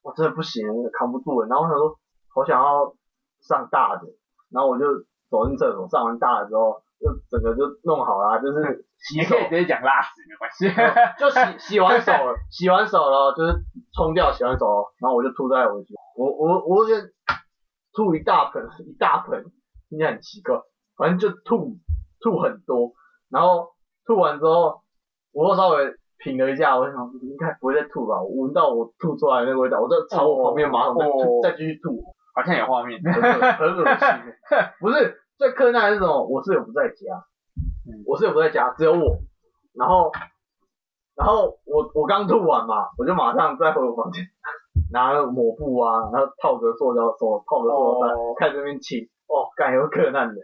[0.08, 0.64] 我真的不行，
[0.98, 1.48] 扛不住了。
[1.50, 2.96] 然后我想说，好想要
[3.42, 4.08] 上大的，
[4.50, 4.86] 然后我就
[5.30, 10.72] 走进厕所，上完大的之后，就整个就弄好了，就是洗手也可以直接讲拉屎没关系。
[11.20, 13.60] 就洗洗完手了，洗完手了，就是
[13.94, 16.96] 冲掉洗完手了，然后我就吐在我的我我我就
[17.92, 19.44] 吐一大盆一大盆，
[19.90, 20.56] 听起来很奇怪，
[20.96, 21.76] 反正就吐
[22.22, 22.94] 吐很多，
[23.30, 24.84] 然后吐完之后，
[25.34, 30.98] 我又稍微品了一下，我就想应该不会再吐吧，我闻到我吐出来的那个味道，我就朝我旁边马桶
[31.44, 32.02] 再再继续吐，
[32.36, 33.00] 好像有画面。
[33.04, 34.08] 很恶很恶心。
[34.80, 36.24] 不是最困难的是什么？
[36.26, 37.16] 我室友不在家，
[37.88, 39.20] 嗯我室友不在家，只有我。
[39.74, 40.12] 然后，
[41.16, 44.24] 然后我我刚吐完嘛，我就马上再回我房间，
[44.92, 49.08] 拿了抹布啊，然后套个塑胶手，套个塑料袋，哦开始那边清。
[49.28, 50.42] 哦，感有困难的，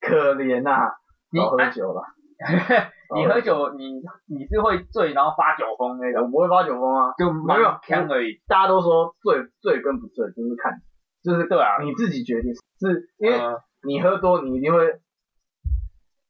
[0.00, 0.92] 可怜呐、
[1.32, 2.02] 你少喝酒了。
[3.14, 8.40] 你喝酒，你你是会醉然后发酒疯那种，我不会发酒疯啊，就没有呛而已。
[8.46, 10.80] 大家都说醉醉跟不醉就是看，
[11.22, 15.00] 就是对啊，你自己决定，是因为呃你喝多，你一定会，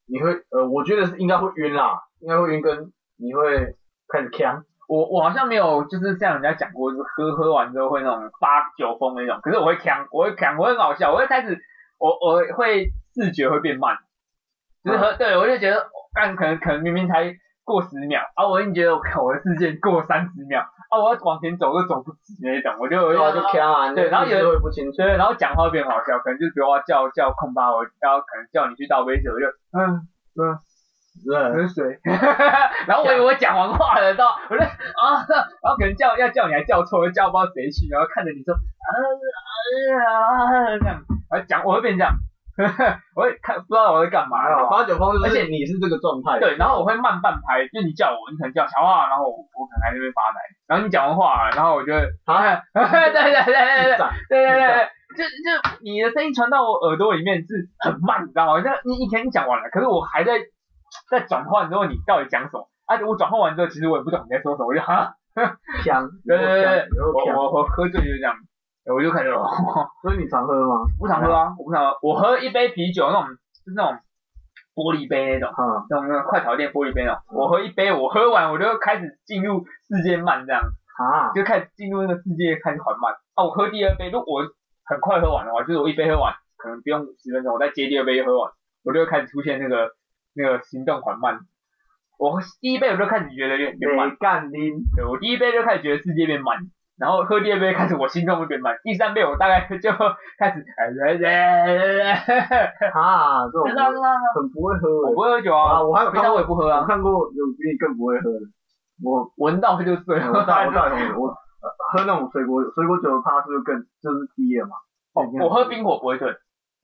[0.06, 3.76] 你会呃，我觉得是应该会晕啦，应该会晕，跟你会
[4.08, 4.64] 开始呛。
[4.88, 11.58] 我我好像没有就是像人家讲过，就是喝喝完之后会那种发酒疯那种，可是我会呛，我会呛，我会很好笑，我会开始
[11.98, 13.96] 我我会视觉会变慢，
[14.84, 30.08] 就是和，对我就觉得，干可能可能明明才过十秒，啊，我已经觉得我靠我的世界过三十秒，啊，我要往前走都走不直那种，我就我就就呛啊，对然后有不清楚，对，然后讲话变好笑，可能就比如我叫叫空巴，我然后可能叫你去倒杯水，我就嗯
[30.40, 30.58] 嗯
[31.26, 31.98] 对，喝水，
[32.86, 38.88] 然后我以为我讲完话了，到我就啊，然后可能叫要叫你还叫错，叫不知道谁去，然后看着你说啊
[40.06, 42.14] 啊这样，然后讲我会变这样，
[43.16, 44.94] 我会看不知道我在干嘛，还好八九
[45.24, 53.96] 而且你是这个状态，对，然后我会慢半拍，就你叫我，你可能叫小话，然后我我可能还在那边发呆，然后你讲完话，然后我就对对对对对对。
[54.28, 55.50] 对对就就
[55.82, 58.62] 你的声音传到我耳朵里面是很慢，你知道吗？
[58.62, 60.38] 像你以前你讲完了，可是我还在
[61.10, 62.68] 在转换之后，你到底讲什么？
[62.86, 65.14] 而啊，我转换完之后，其实我也不懂你在说什么，我就哈，
[65.82, 68.34] 呛，对对对对，我，我我喝醉就是这样，
[68.94, 69.30] 我就开始，
[70.02, 70.84] 所以你常喝吗？
[70.98, 73.24] 不常喝啊，我不常喝，我喝一杯啤酒那种
[73.64, 73.98] 就是那种
[74.74, 75.50] 玻璃杯那种。
[75.56, 80.62] 嗯，那种那种快炒店玻璃杯那种，我喝一杯，我喝完我就开始进入世界慢这样，
[80.98, 83.12] 啊，就开始进入那个世界开始缓慢。
[83.34, 84.48] 啊，我喝第二杯，如果我
[84.84, 88.50] 很快喝完的话，就是我一杯喝完，可能不用十分钟，我再接第二杯就喝完，
[88.84, 89.90] 我就会开始出现那个
[90.34, 91.40] 那个行动缓慢。
[92.18, 96.58] 我第一杯我就开始觉得有点变慢，干拎，对我第一杯就开始觉得世界变慢，
[97.00, 99.90] 然后喝第二杯开始我心脏会变慢，第三杯我大概就
[100.38, 102.12] 开始哎
[102.92, 103.64] 啊，这种
[104.34, 108.40] 很不会喝欸我不会喝酒啊，啊，我还有平看过常我也不喝啊，我看过有比你更不会喝的，
[109.02, 110.28] 我闻到就醉了。
[110.28, 111.28] 我大我大同学，我
[111.92, 114.76] 喝那种水果水果酒的趴数就更就是低了嘛。
[115.14, 116.28] 哦，我喝冰火不会醉，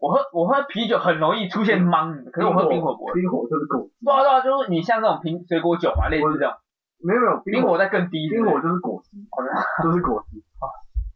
[0.00, 3.12] 我喝我喝啤酒很容易出现懵，可是我喝冰火不会。
[3.12, 6.54] 冰火就是果汁，对啊对啊，就是你像那种瓶水果酒嘛，类似这种，
[7.04, 8.28] 没有没有冰火再更低。
[8.30, 9.16] 冰火就是果汁，
[9.82, 10.42] 就是果汁。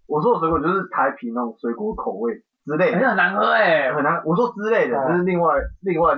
[0.07, 4.23] 我说的水果就是台啤那种水果口味之类的，很难喝哎，很难。
[4.25, 6.15] 我说之类的，哦就是另外另外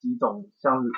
[0.00, 0.88] 几种像是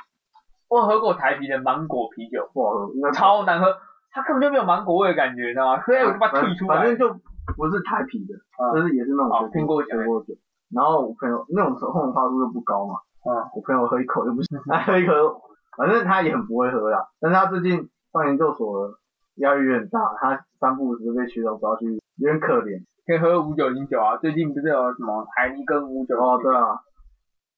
[0.69, 3.67] 我有喝过台啤的芒果啤酒，不好喝，超难喝，
[4.13, 5.83] 它根本就没有芒果味的感觉，你知道吗？
[5.83, 6.77] 喝下去我就把它退出来。
[6.77, 7.09] 反正就
[7.57, 10.35] 不是台啤的，嗯就是也是那种哦水听过讲水果酒。
[10.71, 12.95] 然后我朋友那种后面趴数就不高嘛，
[13.25, 15.13] 嗯，我朋友喝一口就不行，他 喝一口，
[15.77, 17.09] 反正他也很不会喝啦。
[17.19, 17.89] 但是他最近
[18.19, 18.99] 上研究所了，
[19.37, 22.83] 压力有点大，他三不五时被学长抓去，有点可怜。
[23.07, 26.15] 可以喝五九零酒啊，最近不是有什么海尼跟五九？
[26.21, 26.77] 哦，对啊，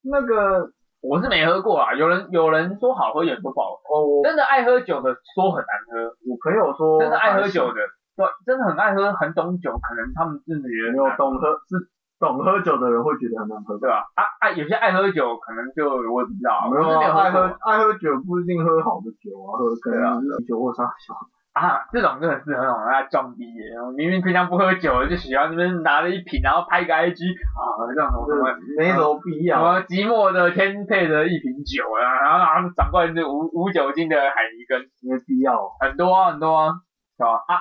[0.02, 0.70] 那个
[1.02, 3.98] 我是没喝过啊，有人有人说好喝，有人说不好喝。
[3.98, 7.80] 哦，我真的爱喝酒的说很难喝，我朋友说，真的爱喝酒的，
[8.14, 13.78] 对，真的很爱喝，很懂酒，可能他们真的觉得没有懂喝是懂喝酒的人会觉得很难喝。
[13.78, 14.04] 对吧？
[14.14, 21.14] 啊啊有些爱喝酒，可能就我也不知道，没有啊，爱喝过爱喝酒不一定喝好的酒啊，喝可能是酒或啥酒。
[21.52, 23.74] 啊，这种真的是很好让他装逼耶！
[23.96, 27.58] 明明平常不喝酒，就喜欢那边拿了一瓶，然后拍个 IG 啊，
[27.92, 29.72] 这种什么没什么必要什要。
[29.72, 35.68] 么寂寞的天配的一瓶酒啊，然后然后长过来是无无酒精的海尼根，没必要。
[35.80, 36.70] 很多啊很多啊，
[37.18, 37.42] 是吧？
[37.48, 37.58] 啊，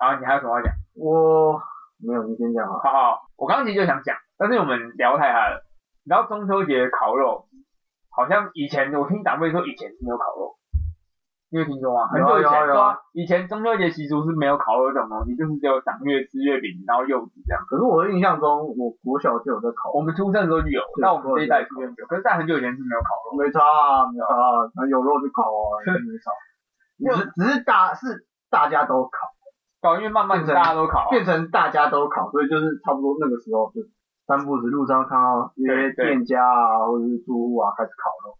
[0.00, 0.72] 然后你还有什么要讲？
[0.96, 1.60] 我
[2.02, 2.80] 没有，你先讲啊。
[2.82, 5.64] 好好，我刚刚其实就想讲，但是我们聊太嗨了。
[6.04, 7.46] 然后中秋节烤肉，
[8.10, 10.56] 好像以前我听长辈说以前是没有烤肉，
[11.52, 12.08] 你有听说吗？
[12.08, 17.62] 很久以前有啊有啊有啊对啊，以前中秋节习俗是没有烤肉这种东西，就是只有赏月吃月饼，然后柚子这样。
[17.68, 23.38] 可是我的印象中，我国小就有在烤，我们出生的时候就有，那我们这一代出现就有，可是在很久以前是没有烤肉。
[23.38, 26.32] 没差啊，没差啊，那有肉就烤啊，没差。
[27.00, 29.28] 只只是大是大家都烤，
[29.80, 33.80] 搞，因为慢慢大家都考啊、变成大家都考，所以就是差不多那个时候就
[34.26, 38.36] 三步子路上看到一些店家啊或者是住户啊开始烤肉，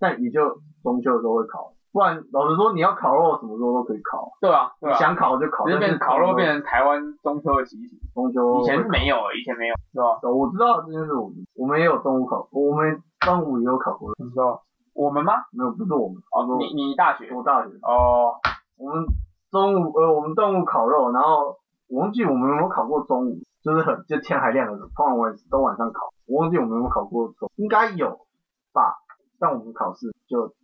[0.00, 10.20] 那你就中秋的时候会烤，不然老实说你要烤肉什么时候都可以烤，对啊，对啊，你想烤就烤，就是变但是烤肉变成台湾中秋的习俗，中秋以前是没有，以前没有，是吧？
[10.28, 14.60] 我知道这件事，我们我们也有中午烤，我们中午也有烤过，什么时候？
[14.94, 15.32] 我们吗？
[15.56, 17.32] 没有不是我们，哦，你你大学？
[17.32, 18.36] 我大学，哦，
[18.76, 19.04] 我们
[19.52, 28.26] 中午呃我们中午烤肉，然后我忘记我们有没有烤过中午，就是很就天还亮的时候，通常晚都晚上烤，我忘记我们有没有烤过中，应该有
[28.72, 28.96] 吧，
[29.38, 30.54] 但我们考试就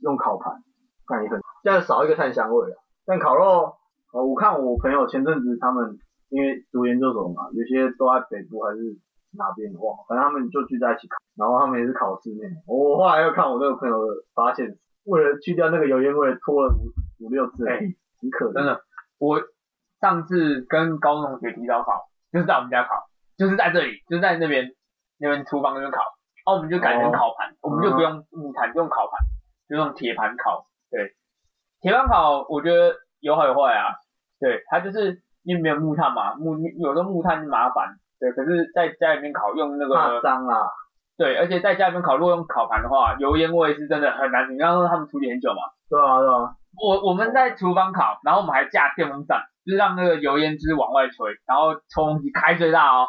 [0.00, 0.62] 用烤盘，
[1.08, 3.74] 看也很，现在少一个碳香味了，但烤肉，
[4.12, 8.96] 呃我看我朋友前阵子他们因为读研究所嘛，有些都在北部还是
[9.36, 17.80] 哪边的话，反正他们就聚在一起烤，然后他们也是烤室内，我后来又看我那个朋友的发现，为了去掉那个油烟味，拖了五五六次，哎
[18.26, 18.52] 很可。
[18.52, 18.80] 真的，
[19.18, 19.40] 我
[20.00, 23.06] 上次跟高中同学提早考，就是在我们家考，
[23.38, 24.72] 就是在这里，就是在那边
[25.18, 29.18] 那边厨房那边烤，然后我们就改成烤盘，我们就不用木炭，就用烤盘，
[29.68, 30.66] 就用铁盘烤。
[30.90, 31.14] 对，
[31.80, 33.94] 铁盘烤我觉得有好有坏啊。
[34.38, 40.68] 对，它就是因为没有木炭嘛，木有的木炭是麻烦，对，可是在家里面烤用那怕个脏啊，
[41.16, 44.52] 对，而且在家里面烤，如果用烤盘的话，油烟味是真的很难。
[44.52, 53.06] 你刚刚说他们处理很久嘛，对啊对啊，我我们在厨房烤，然后我们还架电风扇，就是让那个油烟就是往外吹，然后抽风机开最大哦。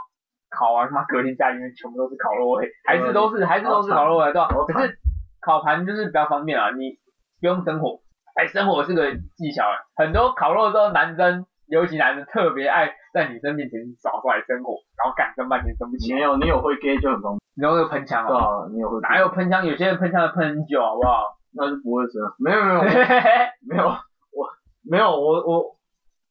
[0.50, 4.48] 烤完他妈隔天家里面全部都是烤肉味， 还是都是还是都是烤肉味，对吧？
[4.48, 4.98] 可是
[5.42, 6.98] 烤盘就是比较方便啊，你
[7.42, 8.00] 不用生火，
[8.36, 18.40] 哎，生火是个技巧啊，很多烤肉都男生，尤其男生特别爱在女生面前耍出来生火，然后干生半天生不起来，没有你有会 gay 就很方便，你有那个喷枪对啊？
[18.40, 19.66] 啊，你有会哪有喷枪？
[19.66, 21.37] 有些人喷枪的喷很久，好不好？
[21.54, 22.82] 那就不会生啊，没有没有
[23.70, 23.86] 没有。
[24.32, 24.48] 我
[24.90, 25.76] 没有我我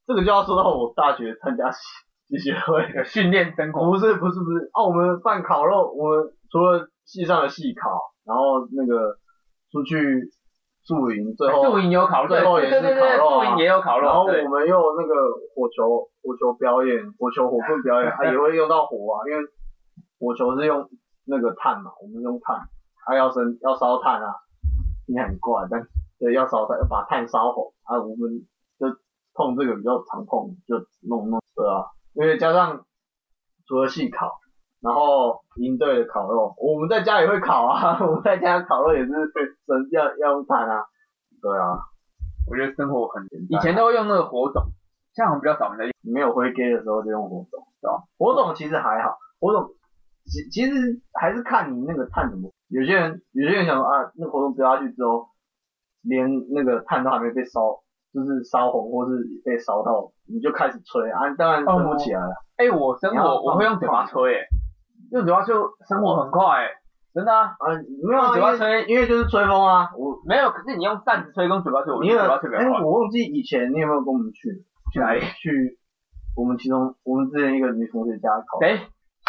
[0.07, 1.79] 这个就要说到我大学参加系
[2.29, 2.89] 系学会。
[2.95, 4.71] 有训练生火，不是不是不是。
[4.73, 7.91] 哦，我们办烤肉，我们除了系上的系烤，
[8.25, 9.17] 然后那个
[9.73, 10.31] 出去
[10.85, 15.15] 宿营，最后宿营有烤肉，最后也是烤肉啊宿营也有烤肉，然后我们又那个
[15.55, 19.45] 火球火球表演，火球火棍表演，它也会用到火啊，因为
[20.19, 20.89] 火球是用
[21.27, 22.57] 那个碳嘛，我们用碳，
[23.05, 24.35] 它要生要烧炭啊，
[25.07, 25.87] 听起来很怪，但
[26.19, 28.45] 对要烧炭，要把炭烧红啊，我们
[28.79, 28.87] 就
[29.33, 30.77] 碰这个比较常碰，就
[31.09, 32.85] 弄弄对啊，因为加上
[33.67, 34.41] 除了细烤。
[34.79, 39.09] 然后营队的烤肉，我们在家也会烤啊， 我们在家烤肉也是
[39.67, 40.85] 生要要用炭啊，
[41.43, 41.81] 对啊，
[42.47, 44.63] 我觉得生活很，以前都会用那个火种，
[45.15, 45.93] 现在好像比较少人在用。
[46.15, 48.05] 没有灰 gay 的时候就用火种，对吧？
[48.19, 49.75] 火种其实还好，火种
[50.27, 52.53] 其其实还是看你那个炭怎么。
[52.69, 55.29] 有些人有些人想说啊，那火种丢下去之后，
[56.03, 62.35] 连那个炭都还没被烧，就是烧红或是被烧到，你就开始吹啊，当然吹不起来了。
[62.57, 64.47] 哎、我生你要火我会用嘴巴吹、哎，
[65.13, 65.55] 用嘴巴吹
[65.89, 66.69] 生活很快、哎，
[67.15, 67.55] 真的啊。
[67.59, 72.81] 啊，没有啊，嘴巴吹因为就是吹风啊，我没有，可是你用扇子吹跟嘴巴吹，我觉得嘴巴吹比哎、较快。
[72.83, 75.21] 我忘记以前你有没有跟我们去去哪里？
[75.39, 75.79] 去
[76.37, 78.77] 我们其中我们之前一个女同学家烤，谁？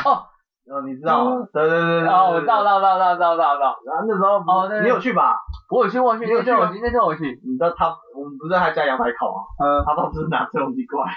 [0.05, 0.25] 哦，
[0.67, 1.49] 然后你知道吗嗯？
[1.53, 5.39] 对对对对，哦，我知道，知道，知道，知道，知道，知道，然后那时候哦对对你有去吧？
[5.71, 7.41] 我有去，我有去，你有去吗那天我去，那天我去。
[7.45, 9.39] 你知道他我们不是在他家阳台烤吗？
[9.63, 11.11] 嗯，他爸不是拿吹风机过来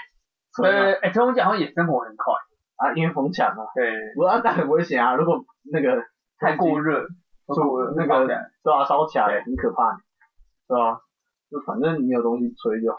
[0.55, 2.33] 吹哎，吹风机好像也生火很快。
[2.81, 5.37] 啊，因为风墙嘛，对，不过那很危险啊，如果
[5.71, 6.01] 那个
[6.39, 7.03] 太过热，
[7.45, 9.93] 就那个烧起来对啊烧起来对很可怕，
[10.65, 10.99] 是吧？
[11.51, 12.97] 就反正你有东西吹就好，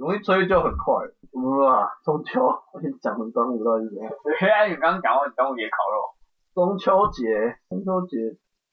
[0.00, 0.94] 有东西吹就很快。
[1.60, 4.10] 哇， 中秋，我先讲成端午到底是怎样？
[4.24, 6.16] 对，哎，你刚刚讲到你端午节烤肉，
[6.54, 7.28] 中秋节，
[7.68, 8.16] 中秋节，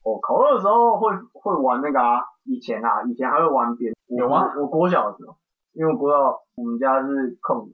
[0.04, 5.36] 哦，烤肉的时候会会玩那个啊，以前啊，以前还会玩鞭，有吗我我国小的时候，
[5.74, 7.68] 因为我国小我们家是空，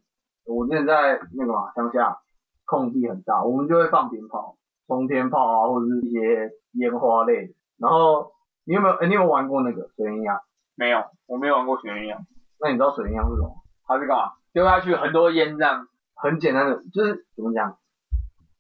[0.47, 2.19] 我之前在那个嘛乡下，
[2.65, 4.57] 空地很大，我们就会放鞭炮、
[4.89, 7.55] 冲天炮啊，或者是一些烟花类的。
[7.79, 8.33] 然后
[8.65, 8.95] 你有没有？
[8.97, 10.41] 哎、你有玩过那个水鸳鸯？
[10.75, 12.19] 没有，我没有玩过雪鸳鸯，
[12.65, 13.55] 那你知道水鸳鸯是什么？
[13.87, 14.33] 它是干嘛？
[14.55, 15.87] 丢下去很多烟这样。
[16.17, 17.77] 很简单的，就是怎么讲，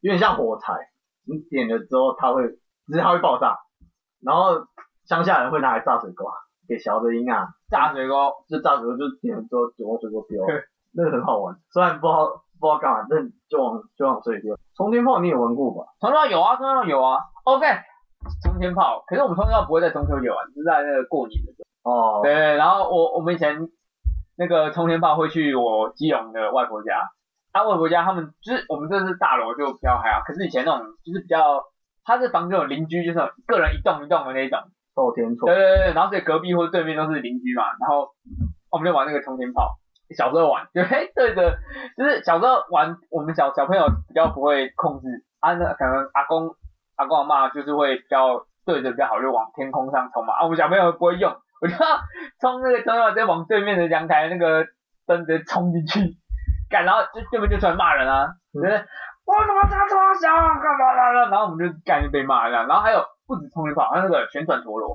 [0.02, 0.74] 有点像火柴，
[1.24, 2.42] 你点了之后它会，
[2.86, 3.56] 只是它会爆炸，
[4.20, 4.66] 然后
[5.06, 6.26] 乡下人会拿来炸水沟，
[6.68, 10.44] 给小的音啊，炸水沟，就炸水沟就点了之后就往水沟丢，
[10.92, 12.26] 那个很好玩，虽然不知道
[12.60, 14.58] 不知道干嘛，但就往就往水里丢。
[14.76, 15.88] 冲天炮你也玩过吧？
[16.00, 17.20] 冲天炮有啊，冲天炮有啊。
[17.44, 17.66] OK，
[18.42, 21.90] 冲天炮，可是我们冲天炮不会在中秋节玩，是在那个过年的时候。
[21.90, 23.70] 哦，对，然后我我们以前
[24.36, 27.10] 那个冲天炮会去我基隆的外婆家，
[27.52, 31.62] 他、外婆家他们就是我们这是大楼就比较还好，可是以前那种就是比较，
[32.04, 34.58] 他这房子有邻居，就是个人一栋一栋的那种。
[34.96, 38.10] 透天厝对，对对，然后所以隔壁或者对面都是邻居嘛，然后
[38.70, 39.74] 我们就玩那个冲天炮。
[40.16, 40.84] 小时候玩， 对
[41.16, 41.58] 对着，
[41.96, 45.08] 就是小时候玩，我们小小朋友比较不会控制，
[45.40, 46.54] 啊，那可能阿公
[46.94, 51.32] 阿公阿妈就是会比较对着比较好，就往天空上冲嘛，啊，我们小朋友不会用，
[51.64, 51.80] 我就要
[52.40, 54.66] 冲那个冲天炮，直接往对面的阳台那个
[55.06, 56.12] 灯直接冲进去，
[56.68, 60.28] 干，然后就对面就出来骂人啊，就是我怎么差这么小，
[60.60, 64.94] 干嘛啦啦，然后我们就干就被骂这样，然后还有不止冲天炮，还有那个旋转陀螺。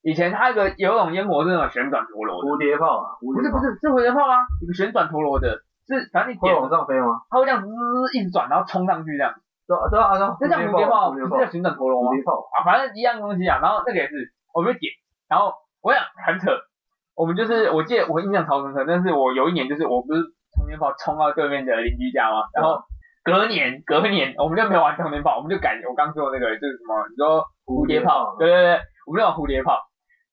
[0.00, 4.48] 以前它那个有一种烟火是那种旋转陀螺的，蝴蝶炮啊，蝴蝶炮不是不是是蝴蝶炮吗？
[4.62, 7.20] 有个旋转陀螺的，是反正你点会往上飞吗？
[7.28, 7.68] 它会这样滋
[8.16, 9.36] 一直转，然后冲上去这样，
[9.68, 12.16] 对啊对啊对啊，那叫蝴蝶炮，蝶炮，是叫旋转陀螺吗蝴？
[12.16, 13.60] 蝶炮，啊，反正一样东西啊。
[13.60, 14.90] 然后那个也是，我们就点，
[15.28, 16.50] 然后我想很扯，
[17.16, 20.22] 我们就是我记得我印象超深刻，但是我有一年就是我不是
[20.54, 22.44] 充电炮冲到对面的邻居家嘛？
[22.54, 22.80] 然后
[23.24, 29.78] 隔年隔年我们就没有玩充电炮，我们就改我刚说的那个就是什么，你说蝴蝶炮，对对对，我们就玩蝴蝶炮。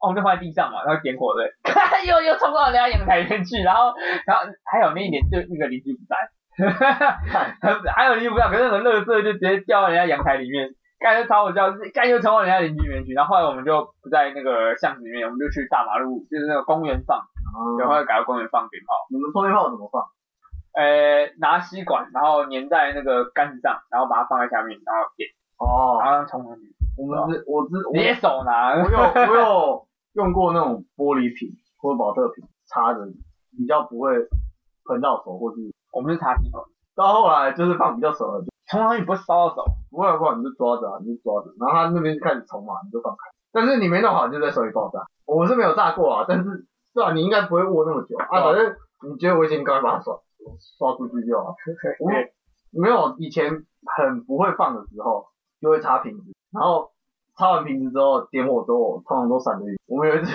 [0.02, 1.44] 哦，我们就放在地上嘛，然后点火的，
[2.08, 3.92] 又又冲到人家阳台里面去，然后，
[4.26, 6.16] 然后还有那一年就那个邻居不在，
[7.94, 17.22] 还有邻居不在，可是那个垃圾就直接掉到人家阳台里面，干就超好笑，就是干又冲到人家邻居里面去，然后后来我们就不在那个巷子里面，我们就去大马路，就是那个公园放，
[17.80, 20.04] 然后改到公园放鞭炮，你们放鞭炮怎么放？
[20.74, 26.62] 呃，拿吸管，然后粘在那个杆子上，然后把它放在下面，然后点，哦，然后冲上去，
[26.98, 28.98] 我们是，我是我你也手拿，我有
[29.34, 31.50] 我有用过那种玻璃瓶
[31.82, 33.00] 或者保特瓶插着，
[33.58, 34.14] 比较不会
[34.86, 35.74] 喷到手，或是。
[35.92, 36.64] 我们是插吸管，
[36.96, 43.20] 到后来就是放比较熟了，就冲上去不会烧到手，不会的话你就抓着啊，你就抓着，然后他那边开始冲嘛，你就放开。
[43.52, 45.04] 但是你没弄好，你就在手里爆炸。
[45.26, 48.76] 我是没有炸过啊，但是对啊，你应该不会握那么久啊，反正
[49.10, 50.16] 你觉得危险，赶快把它刷
[50.78, 51.56] 刷出去就好。
[52.00, 53.50] 我没有以前
[53.98, 55.26] 很不会放的时候，
[55.60, 56.92] 就会插瓶子，然后
[57.38, 59.66] 插完瓶子之后点火之后，通常都闪着。
[59.88, 60.32] 我们有一次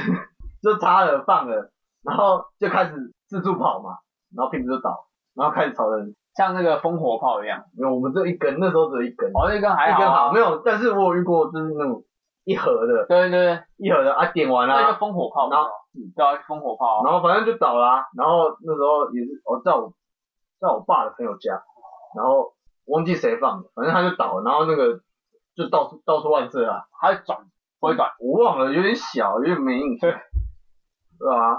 [0.61, 1.71] 就插了放了，
[2.03, 3.99] 然后就开始四处跑嘛，
[4.35, 6.17] 然后瓶子就倒，然后开始朝人。
[6.37, 7.65] 像那个烽火炮一样。
[7.77, 12.05] 没有，我们这一根那时候只有一根，哦，那根还好啊，一根好，没有，但是我有遇过就是那种
[12.45, 15.69] 一盒的，对对对，一盒的啊点完了、那就烽火炮，然后
[16.15, 19.93] 对啊，烽火炮啊，然后反正就倒啦、然后那时候也是我在我
[20.61, 21.63] 在我爸的朋友家，
[22.17, 22.53] 然后
[22.87, 25.01] 忘记谁放的，反正他就倒了，然后那个
[25.57, 27.39] 就到处到处乱射啊，它会转，
[27.81, 28.11] 不会转。
[28.19, 30.11] 我忘了，有点小，有点没印象，
[31.19, 31.57] 对啊，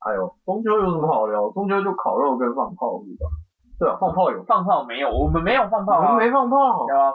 [0.00, 1.50] 哎呦，中秋有什么好聊？
[1.52, 3.26] 中秋就烤肉跟放炮而已吧，
[3.78, 7.12] 对啊，放炮有，放炮没有，我们没有放炮啊，我们没放炮，对啊。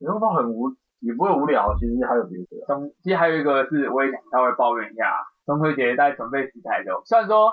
[0.00, 0.68] 没放炮很无，
[1.00, 5.06] 也不会无聊，其实还有别的啊，中，其实还有一个是我也想稍微抱怨一下，
[5.46, 7.52] 中秋节在准备食材的时候，虽然说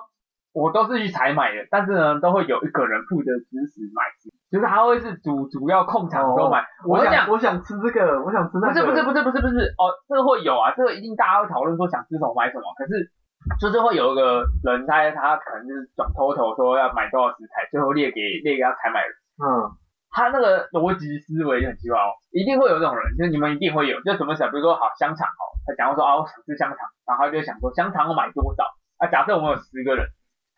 [0.52, 6.66] 我都是去采买的，但是呢，都会有一个人负责指使买食，就是他会是主主要控场的时候买。
[6.90, 13.14] 我想，我想吃这个，我想吃那个，不是不是不是不是不是哦，这个会有啊，这个一定大家会讨论说想吃什么买什么，可是
[13.60, 19.12] 就是会有一个人他他可能就是转头头说要买多少食材，最后列给列给他采买人。
[19.42, 19.72] 嗯，
[20.12, 28.64] 他那个逻辑思维就很奇怪哦，一定会有这种人，就是你们一定会有，就怎么想，比如说好香肠哦，他假如说啊我想吃香肠，然后他就想说香肠我买多少
[29.00, 29.08] 啊？
[29.08, 30.06] 假设我们有十个人，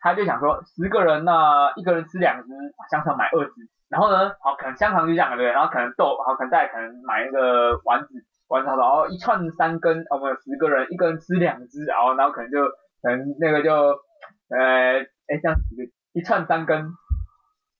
[0.00, 2.48] 他就想说十个人那一个人吃两只，
[2.90, 3.52] 香肠买二只，
[3.88, 5.52] 然后呢，好可能香肠就这样了对不对？
[5.52, 8.12] 然后可能豆好可能再可能买一个丸子，
[8.48, 12.58] 丸子好然后一串三根，哦我们有十个人，一个人吃两只，然后然后可能就
[13.02, 13.72] 可能那个就
[14.50, 16.92] 呃哎这样几个一串三根。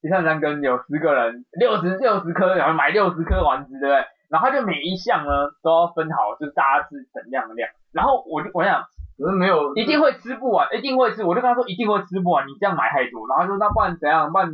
[0.03, 4.05] 一串三根有十个人，六十六十颗，然后买六十颗丸子，对不对？
[4.29, 7.71] 然后他就每一项呢都要分好，就是大家吃等量的量。
[7.91, 8.85] 然后我就我想
[9.17, 13.27] 可是没有，一定会吃不完，一定会吃，我就跟他说一定会吃不完，你这样买太多。
[13.29, 14.31] 然后他说那不然怎样？
[14.31, 14.51] 不然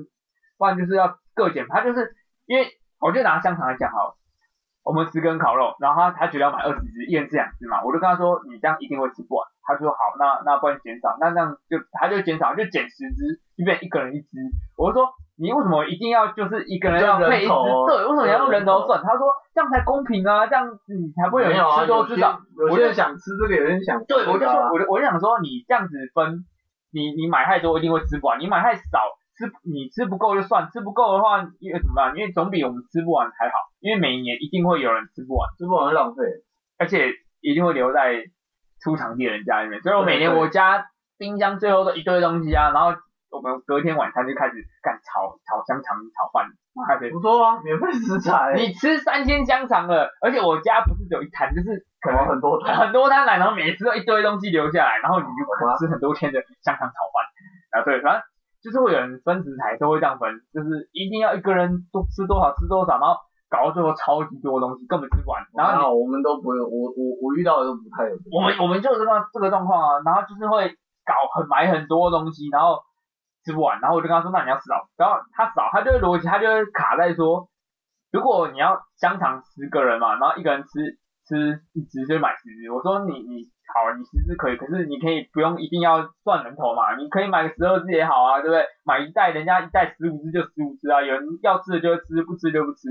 [0.57, 1.67] 不然就是要各减。
[1.69, 2.15] 他就是
[2.47, 2.69] 因为
[3.01, 4.15] 我就拿香肠来讲好了，
[4.91, 9.47] 我们十根烤肉，然后他他觉得要买二十只，一人吃两只嘛，我就跟他说你这样一定会吃不完。
[9.63, 14.35] 他说好，那那不然减少，那这样就他就减少，就减十只，就变一个人一只。
[14.75, 15.07] 我就说
[15.39, 17.55] 你为什么一定要就是一个人要配一只？
[17.87, 19.01] 对，为什么要用人头算？
[19.01, 22.35] 他说这样才公平啊，这样子你才不会有人吃多吃少。
[22.59, 26.43] 有些人想吃这个，有人想对，我就说，啊我就我就想说，你这样子分，
[26.91, 28.99] 你你买太多一定会吃不完，你买太少
[29.41, 32.13] 吃你吃不够就算，吃不够的话，因为怎么办？
[32.15, 36.21] 因为总比我们吃不完还好，因为每一年一定会有人吃不完，吃不完会浪费。
[36.79, 38.25] 而且一定会留在
[38.83, 40.87] 出场地人家里面，所以我每年我家
[41.19, 42.93] 冰箱最后都一堆东西啊，然后
[43.31, 46.49] 我们隔天晚餐就开始干炒炒香肠、炒饭，
[46.89, 57.21] 开始不错啊，免费食材，你吃三鲜香肠了，而且我家不是只有一摊，就是可能哦很多摊 很多摊来，然后每次都一堆东西留下来，然后你就可能吃很多天的香肠炒饭。
[57.71, 58.23] 啊，对，反正
[58.63, 63.17] 就是会有人分食材都会这样分，就是一定要一个人多吃多少吃多少，然后
[63.49, 65.41] 搞到最后超级多东西根本吃不完。
[65.57, 68.15] 然后我们都不会，我我我遇到的都不太有。
[68.31, 70.69] 我们我们就是这个这个状况啊，然后就是会
[71.05, 72.79] 搞很买很多东西，然后
[73.45, 77.49] 吃不完，然后我就跟他说，那你要少，然后他少，他就会逻辑，他就会卡在说，
[78.13, 88.67] 如果你要香肠十个人嘛，然后一个人吃吃一只就买十只，我说你你好，你十只可以，可是你可以不用一定要算人头嘛，你可以买个十二只也好啊，对不对？
[88.85, 92.89] 买一袋，人家一袋十五只就十五只啊，有人要吃的就会吃，不吃就不吃，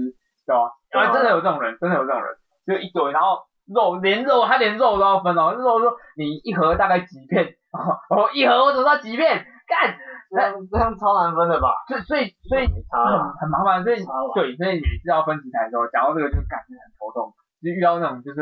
[0.47, 0.71] 对吧？
[0.91, 7.45] 对啊啊，真的有这种人，真的有这种人，就一堆，然后肉连肉他连肉都要分哦，肉说你一盒大概几片，
[8.09, 9.97] 哦一盒我只知道几片，干，
[10.31, 11.69] 这样这样超难分的吧？
[11.87, 13.03] 所以所以所以很，
[13.41, 13.97] 很麻烦，所以
[14.33, 18.41] 对，所以每次要分食材的时候，讲到这个就感觉很头痛，就遇到那种就是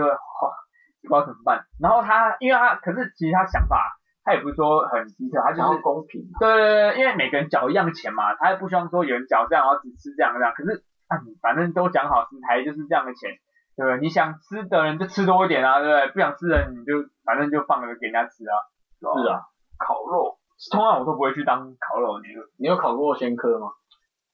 [1.08, 1.66] 不知道怎么办。
[1.80, 6.22] 然后他因为他可是其实他想法他也不是说很机车，他就是公平。
[6.40, 10.54] 对对对，对因为每个人缴一样钱嘛，他也不希望说有人缴这样，然后只吃这样这样。
[10.54, 13.32] 可是啊，反正都讲好食材就是这样的钱，
[13.78, 14.00] 对不对？
[14.02, 16.12] 你想吃的人就吃多一点啊，对不对？
[16.12, 18.56] 不想吃的人你就反正就放了给人家吃啊。
[19.00, 19.48] 是啊，
[19.78, 20.38] 烤肉，
[20.72, 23.68] 通常我都不会去当烤肉的那个你有考过先科吗？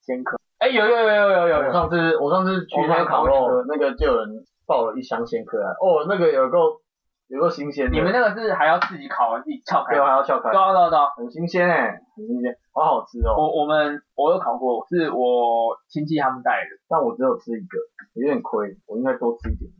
[0.00, 0.36] 先科。
[0.58, 4.28] 哎，有有有有有有我，上次我上次去我没有那个烤肉，那个就有人
[4.66, 6.80] 抱了一箱先科来，哦，那个有够
[7.28, 11.08] 有个新鲜的，你们那个是还要自己烤完自己撬开对，还要撬开对，啊对啊对啊。
[11.16, 13.34] 很新鲜哎，很新鲜，好好吃哦。
[13.36, 16.76] 我我们我有烤过，是我亲戚他们带的。
[16.88, 17.78] 但我只有吃一个，
[18.14, 19.70] 有点亏，我应该多吃一点。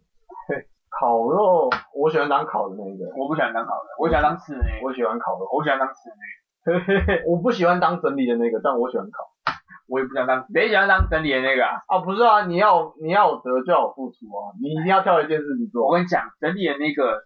[0.89, 4.87] 烤肉，我喜欢当烤的那个，我不喜欢当烤的，我喜欢当吃的那个。
[4.87, 6.35] 我喜欢烤肉，我喜欢当吃的那个。
[6.65, 9.25] 嘿嘿嘿，我不喜欢当整理的那个，但我喜欢烤。
[9.89, 11.83] 我也不想当，谁想要当整理的那个啊？
[11.89, 15.93] 啊，不是啊，你要你要有得就要有付出啊，你一定要挑一件事情做我。
[15.93, 17.21] 跟你讲，整理的那个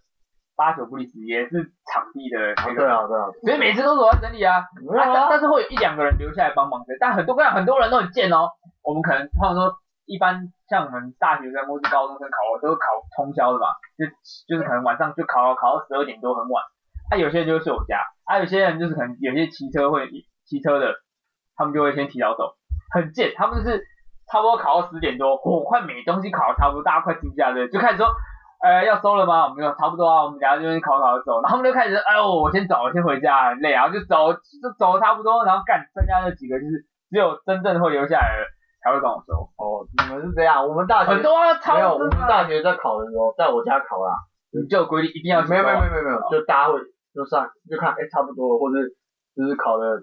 [0.57, 2.83] 八九不离十，也是场地的那个。
[2.83, 4.59] 对啊，对啊，所以每次都是我要整理啊。
[4.59, 8.51] 啊，但是会有一两个人留下来帮忙的，但很多很多人都很贱哦。
[8.83, 12.87] 我们可能通常说，一般像我们大学生或是高中生考，都是考
[13.17, 14.07] 通宵的嘛，就
[14.49, 16.65] 就是可能晚上就考考到十二点多很晚。
[17.11, 20.11] 啊，有些人就会睡我家，啊，有些人就是可能有些骑车会
[20.45, 20.95] 骑车的，
[21.59, 22.55] 他们就会先提早走，
[22.95, 23.85] 很贱，他们就是
[24.33, 28.07] 差不多考到十点多，我快没东西考，差不多大家快停下来了，就开始说。
[28.61, 29.45] 呃，要收了吗？
[29.45, 38.43] 我们就差不多啊，我们等下就先考考走，然后他们就开始，哎呦，我先走，我先回家，很累，然后就走，就走的差不多，然后干剩下那几个就是只有真正会留下来的
[38.83, 44.11] 才会跟我说，哦，你们是这样，我们大学很多啊，超没有，我们大学在考的时候，在我家考啦，
[44.69, 46.81] 就有规定一定要没有没有没有，有没有，就大家会
[47.15, 48.83] 就上就看，哎、差不多了，或者
[49.37, 50.03] 就是考的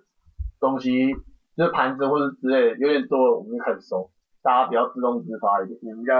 [0.61, 1.11] 东西，
[1.57, 4.09] 就是盘子或者之类的有点多了，我们就开始收，
[4.43, 5.79] 大家比较自动自发一点。
[5.81, 6.13] 你们叫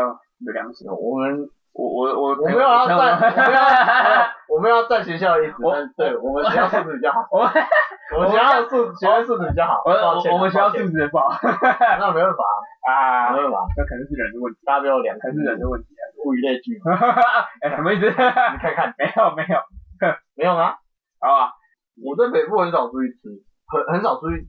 [0.45, 3.65] 有良心，我们我我我我没有要占，我没有要
[4.47, 5.57] 我们要占学校的意思，
[5.97, 7.43] 对我们学校素质比较好，我
[8.15, 12.43] 我们学校的素学生素质比较好，我我我们学校素质不好那没办法，
[12.87, 16.95] 啊，没办法，那肯定是人的问题，大家不要两肯定是人的问题啊，物以类聚嘛，
[17.59, 18.07] 哎，什么意思？
[18.07, 19.59] 你看看 没有没有，
[20.35, 20.75] 没有吗？
[21.19, 21.51] 好吧，
[21.99, 23.27] 我在北部很少出去吃，
[23.67, 24.47] 很很少出去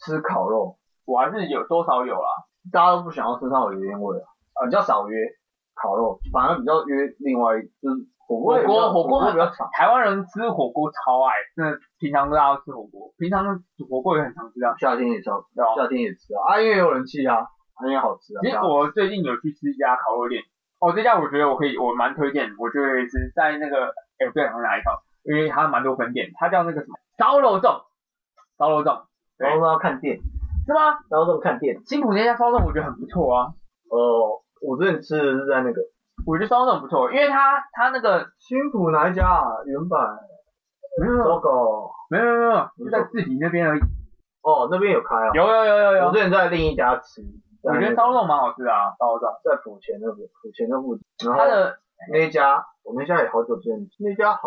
[0.00, 2.28] 吃烤肉，我还是有多少有啦，
[2.72, 5.16] 大家都不想要身上有油烟味啊，啊比较少约
[5.74, 13.44] 烤肉，反而比较约另外一就是火锅火锅火锅比较少，台湾人吃火锅超爱，真的，平常大家都吃火锅，平常
[13.88, 14.74] 火锅也很常吃啊。
[14.78, 20.42] 夏天也吃啊，对啊夏天也吃啊，啊因为有人气啊，啊因为好吃啊，其实我最近有去吃一家烤肉店，
[20.78, 23.86] 哦，这家我觉得我可以，我蛮推荐，我觉得是在那个，
[24.18, 27.82] 哎，我不知道哪里烤，因为它蛮多分店，它叫那个什么烧肉粽，
[28.58, 29.04] 烧肉粽
[29.38, 30.18] 然后说要看店，
[30.66, 30.98] 是吗？
[31.10, 33.46] 然后这么看店，新浦那家烧肉我觉得很不错啊，
[33.90, 35.80] 哦，我之前吃的是在那个
[36.26, 39.62] 我觉得烧肉很不错，因为它它那个新浦哪一家啊？
[39.64, 40.18] 原版
[41.00, 43.80] 没有糟糕，没有没有没有，就在自己那边而已，
[44.42, 47.22] 哦那边有开啊，有有有有有我之，前在另一家吃，
[47.62, 51.78] 我觉得烧肉蛮好吃的啊，烧肉，在府前那边，府前那附近，然后它的
[52.12, 54.40] 那一家，我那家也好久之前，那家还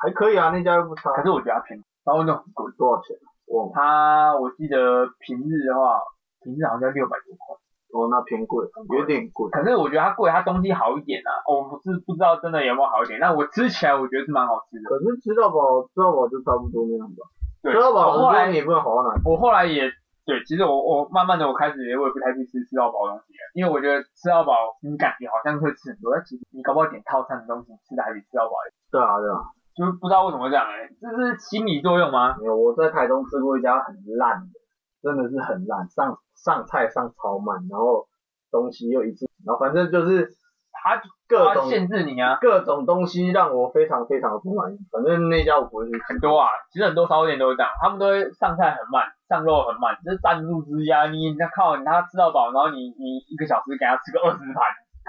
[0.00, 1.12] 还可以啊，那家又不差。
[1.12, 2.72] 可是我觉得它便宜，烧肉粽很贵。
[2.78, 3.16] 多少钱？
[3.50, 3.72] 忘了。
[3.74, 5.98] 它我记得平日的话，
[6.42, 7.58] 平日好像要六百多块。
[7.90, 8.62] 哦，那偏贵，
[8.94, 9.50] 有点贵。
[9.50, 11.42] 可是我觉得它贵，它东西好一点啊。
[11.50, 14.86] 我不是不知道真的有没有好一点，但我吃起来我觉得是蛮好吃的。
[14.86, 17.26] 可是吃到饱，吃到饱就差不多那样吧。
[17.62, 19.18] 对，吃到饱，我后来你也不能好到哪。
[19.26, 19.90] 我后来也
[20.24, 24.54] 对，其实我我慢慢的我开始我也不太去吃吃到饱的东西了，因为我觉得吃到饱
[24.86, 28.62] 你感觉好像会吃很多，但其实你搞不好点套餐的东西吃的还比吃到饱好，
[28.94, 29.42] 对啊，对啊。
[29.76, 32.36] 就是不知道为什么会这样哎、这是心理作用吗？
[32.38, 34.58] 没有，我在台中吃过一家很烂的，
[35.02, 38.06] 真的是很烂，上上菜上超慢，然后
[38.50, 40.28] 东西又一次，然后反正就是
[40.72, 44.78] 他各种限制你啊，各种东西让我非常非常不满意。
[44.90, 46.04] 反正那家我不会去吃。
[46.08, 51.06] 很多啊，其实很多烧肉店都是这样，他们都会上菜很慢，上肉很慢，这是赞助之家。
[51.06, 54.62] 你那靠你他吃到饱，然后你你一个小时给他吃个二十盘，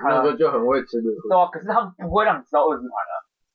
[0.03, 1.09] 那个就很会吃的。
[1.29, 3.13] 对啊，可是他们不会让你吃到二十盘啊，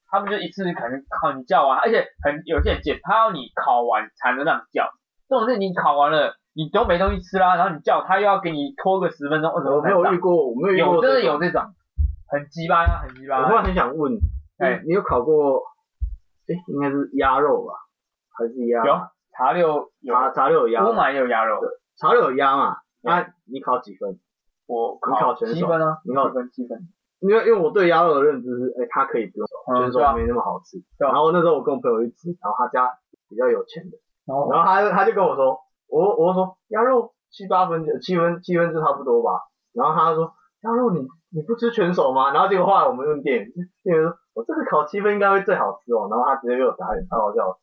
[0.08, 4.88] 他们就一次可能考你叫完，而且很有些很贱，他要你考完才能让你叫，
[5.28, 11.62] 这种是你考完了你都没东西吃啦，然后你叫他又要给你拖个十分钟二十我没有遇过，我没有遇过有真的有这种，
[12.28, 14.12] 很鸡巴呀，很鸡巴我忽然很想问，
[14.58, 15.62] 哎你你有考过？
[16.48, 17.74] 哎，应该是鸭肉吧？
[18.38, 18.84] 还是鸭？
[18.86, 19.00] 有
[19.36, 21.60] 茶六有，茶茶六有鸭乌吗，马也有鸭肉，
[21.98, 22.76] 茶六有鸭嘛？
[23.02, 24.20] 对那你考几分？
[24.66, 26.78] 我你烤全熟七分啊，你烤七分七分，
[27.20, 30.76] 因为因为我对鸭肉的认知是，哎，它可以不用熟，嗯对啊全熟没那么好吃。
[30.98, 32.90] 然后那时候我跟我朋友去吃，然后他家
[33.28, 33.96] 比较有钱的，
[34.26, 35.58] 然后他他就跟我说，
[35.88, 39.40] 我我说鸭肉七八分就七分七分就差不多吧。
[39.72, 42.32] 然后他就说鸭肉你你不吃全熟吗？
[42.32, 43.46] 然后结果后来我们问店员，
[43.82, 46.08] 店员说我这个烤七分应该会最好吃哦。
[46.10, 47.58] 然后他直接给我打脸，超好笑。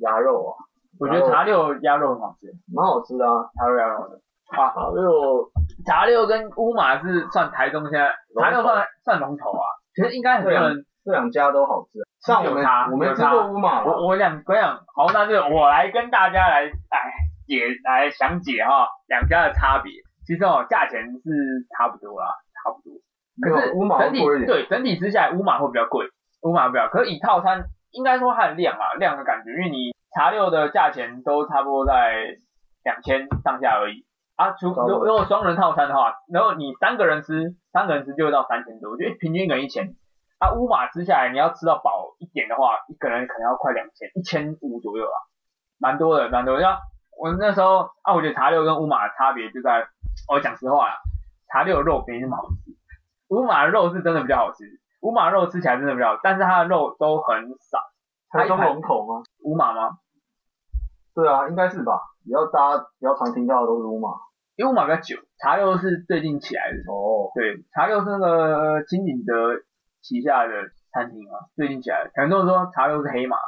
[0.00, 0.56] 鸭肉啊，
[0.98, 3.50] 我觉得茶六鸭肉很好吃，蛮好吃的啊。
[3.54, 4.20] 茶六鸭肉的。
[4.56, 5.50] 啊，茶六
[5.86, 9.64] 茶六跟乌马是算台中现在，茶六算算龙头啊。
[9.94, 16.98] 其实应该很多人，这两家都好吃，像我们有差我没吃过乌马，我我两我想，好，那就我来跟大家来哎
[17.46, 19.90] 解来详解哈两家的差别。
[20.26, 22.28] 其实哦，价钱是差不多啦，
[22.62, 22.94] 差不多。
[23.42, 26.06] 可是乌马整体对整体吃下来乌马会比较贵，
[26.42, 32.36] 乌马比较，可是以套餐应该说它的量啊量的感觉，因为你茶六的价钱都差不多在
[32.84, 34.04] 两千上下而已
[34.40, 39.94] 啊，除如如果双人套餐的话，然后你三个人吃，三个人吃就会到三千多，我觉得平均一个人一千。
[40.38, 45.12] 啊，乌马吃下来，你要吃到饱一点的话，一个人可能要快两千，一千五左右啊，
[45.78, 46.62] 蛮多的，蛮多的。
[46.62, 46.78] 像
[47.20, 49.86] 我那时候啊，我觉得茶六跟乌马的差别就在，
[50.32, 50.94] 我讲实话啦，
[51.52, 52.72] 茶六的肉没那么好吃，
[53.28, 54.64] 乌马的肉是真的比较好吃，
[55.02, 57.78] 乌马肉吃起来真的比较好，但是它的肉都很少。
[58.30, 59.22] 台中龙口吗？
[59.44, 59.98] 乌马吗？
[61.14, 62.00] 对啊，应该是吧。
[62.24, 64.08] 比较大家比较常听到的都是乌马。
[64.60, 66.76] 因为乌马比较久，茶六是最近起来的。
[66.92, 69.56] 哦，对，茶六是那个金鼎德
[70.02, 70.52] 旗下的
[70.92, 72.10] 餐厅啊，最近起来的。
[72.12, 73.38] 很多人说茶六是黑马，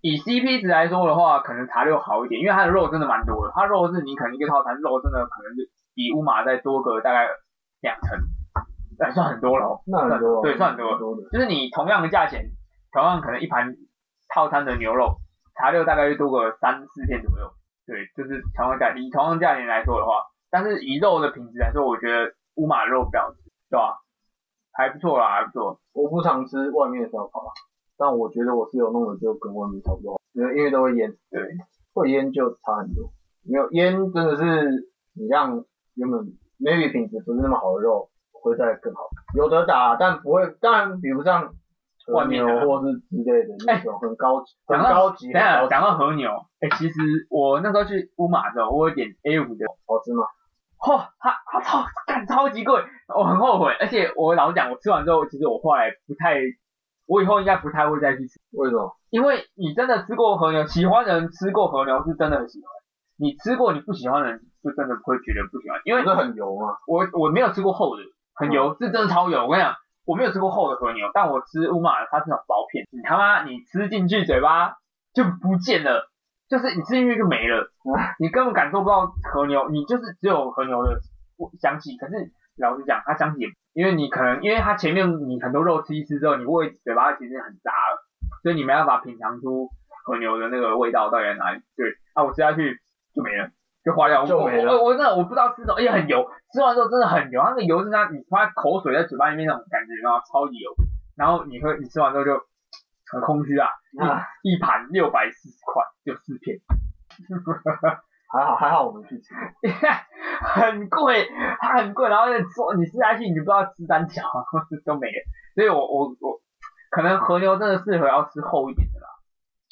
[0.00, 3.52] 以 CP 值来说的话，可能茶六好一点，因为它的肉真的蛮多的。
[3.56, 7.26] 它肉是你可能一个套餐肉真的可能是比乌马再多个大概
[7.80, 8.16] 两成，
[9.00, 9.82] 哎，算很多了哦。
[9.88, 11.28] 那很多啊，对算很多多的。
[11.32, 12.46] 就是你同样的价钱，
[12.92, 13.74] 同样可能一盘
[14.32, 15.16] 套餐的牛肉，
[15.58, 17.50] 茶六大概就多个三四片左右。
[17.90, 23.34] 对，就是同样价以同样价钱来说的话，但是以肉的品质来说，我觉得乌马肉比较
[23.68, 23.98] 对吧？
[24.72, 25.80] 还不错啦，还不错。
[25.92, 27.50] 我不常吃外面的烧烤啦，
[27.98, 31.42] 但我觉得我室友弄的就跟外面差不多，因为因为都会腌，对，
[31.92, 33.10] 会腌就差很多。
[33.42, 35.64] 没有腌真的是你让
[35.94, 36.20] 原本
[36.60, 41.52] maybe 品质不是那么好的肉会再更好，有得打，但不会，当然比不上
[42.12, 46.30] 和牛或是之类的那种很高级、很讲到高级、等一下讲到和牛，
[46.60, 46.94] 哎、其实
[47.30, 50.24] 我那时候去乌马的时候，我有点 A 五的，好吃吗？
[50.78, 52.82] 嚯、它它超干超级贵，
[53.14, 53.76] 我很后悔。
[53.78, 56.40] 而且我老实讲，我吃完之后，其实我后来不太，
[57.06, 58.96] 我以后应该不太会再去吃，为什么？
[59.10, 62.68] 因为你真的吃过和牛，喜欢的人吃过和牛是真的很喜欢，
[63.18, 66.78] 你吃过你不喜欢的人是真的会觉得不喜欢，因为不是很油吗？
[66.86, 68.02] 我我没有吃过厚的，
[68.34, 69.42] 很油，是真的超油。
[69.44, 69.74] 我跟你讲，
[70.10, 74.74] 我没有吃过厚的和牛，但我吃乌马的，它是那种薄片，你他妈你吃进去嘴巴
[75.14, 76.10] 就不见了，
[76.48, 77.70] 就是你吃进去就没了，
[78.18, 80.98] 你根本感受不到和牛，你就是只有和牛的
[81.60, 81.96] 香气。
[81.96, 88.02] 可是老实讲，它香气也，因为你可能因为它前面你很多肉吃一吃之后，你胃嘴巴其实很杂了，
[88.42, 89.68] 所以你没办法品尝出
[90.04, 91.60] 和牛的那个味道到底在哪里。
[91.76, 92.80] 对，啊，我吃下去
[93.14, 93.48] 就没了。
[93.84, 100.70] 就化掉，我我我我真的我不知道吃什么，而且很油，吃完之后真的很油，那个油是它你发口水在嘴巴里面那种感觉，然后超级油，
[101.16, 102.32] 然后你会你吃完之后就
[103.10, 103.68] 很空虚啊，
[103.98, 106.58] 啊，一盘六百四十块就四片，
[108.32, 109.34] 还好还好我们去吃，
[110.44, 111.26] 很贵，
[111.58, 114.24] 它很贵，然后你说你吃下去你就不知道吃三条
[114.84, 115.24] 都没了，
[115.54, 116.38] 所以我我我
[116.90, 119.06] 可能和牛真的适合要吃厚一点的啦，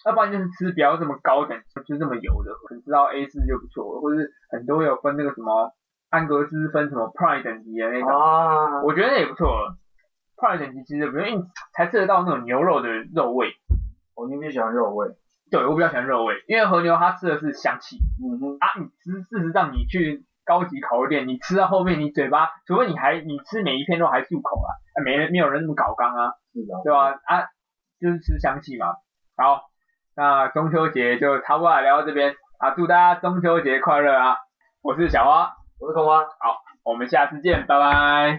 [0.09, 5.71] 要不然就是吃不要这么高等，就这么油的，可能吃到 A 四就不错了，或是很多有分那个什么
[6.09, 9.77] 安格斯分什么 Prime 等级的那种，啊，我觉得那也不错了。
[10.37, 11.45] Prime 等级其实不用
[11.75, 13.53] 才吃得到那种牛肉的肉味，
[14.17, 15.09] 我你比较喜欢肉味，
[15.51, 17.99] 对我比较喜欢肉味，因为和牛它吃的是香气。
[18.25, 27.11] 嗯哼，啊，你吃事实上你去高级烤肉店，你吃到后面你嘴巴，除非你还你吃每一片肉还漱口啊，啊没人没有人那么搞刚啊，是的，对吧？
[27.27, 27.45] 啊，
[28.01, 28.95] 就是吃香气嘛。
[29.37, 29.68] 好，
[30.19, 34.37] 那中秋节就差不多来聊到这边啊，祝大家中秋节快乐啊！
[34.83, 36.25] 我是小花，我是空花。
[36.25, 38.37] 好我们下次见，拜拜。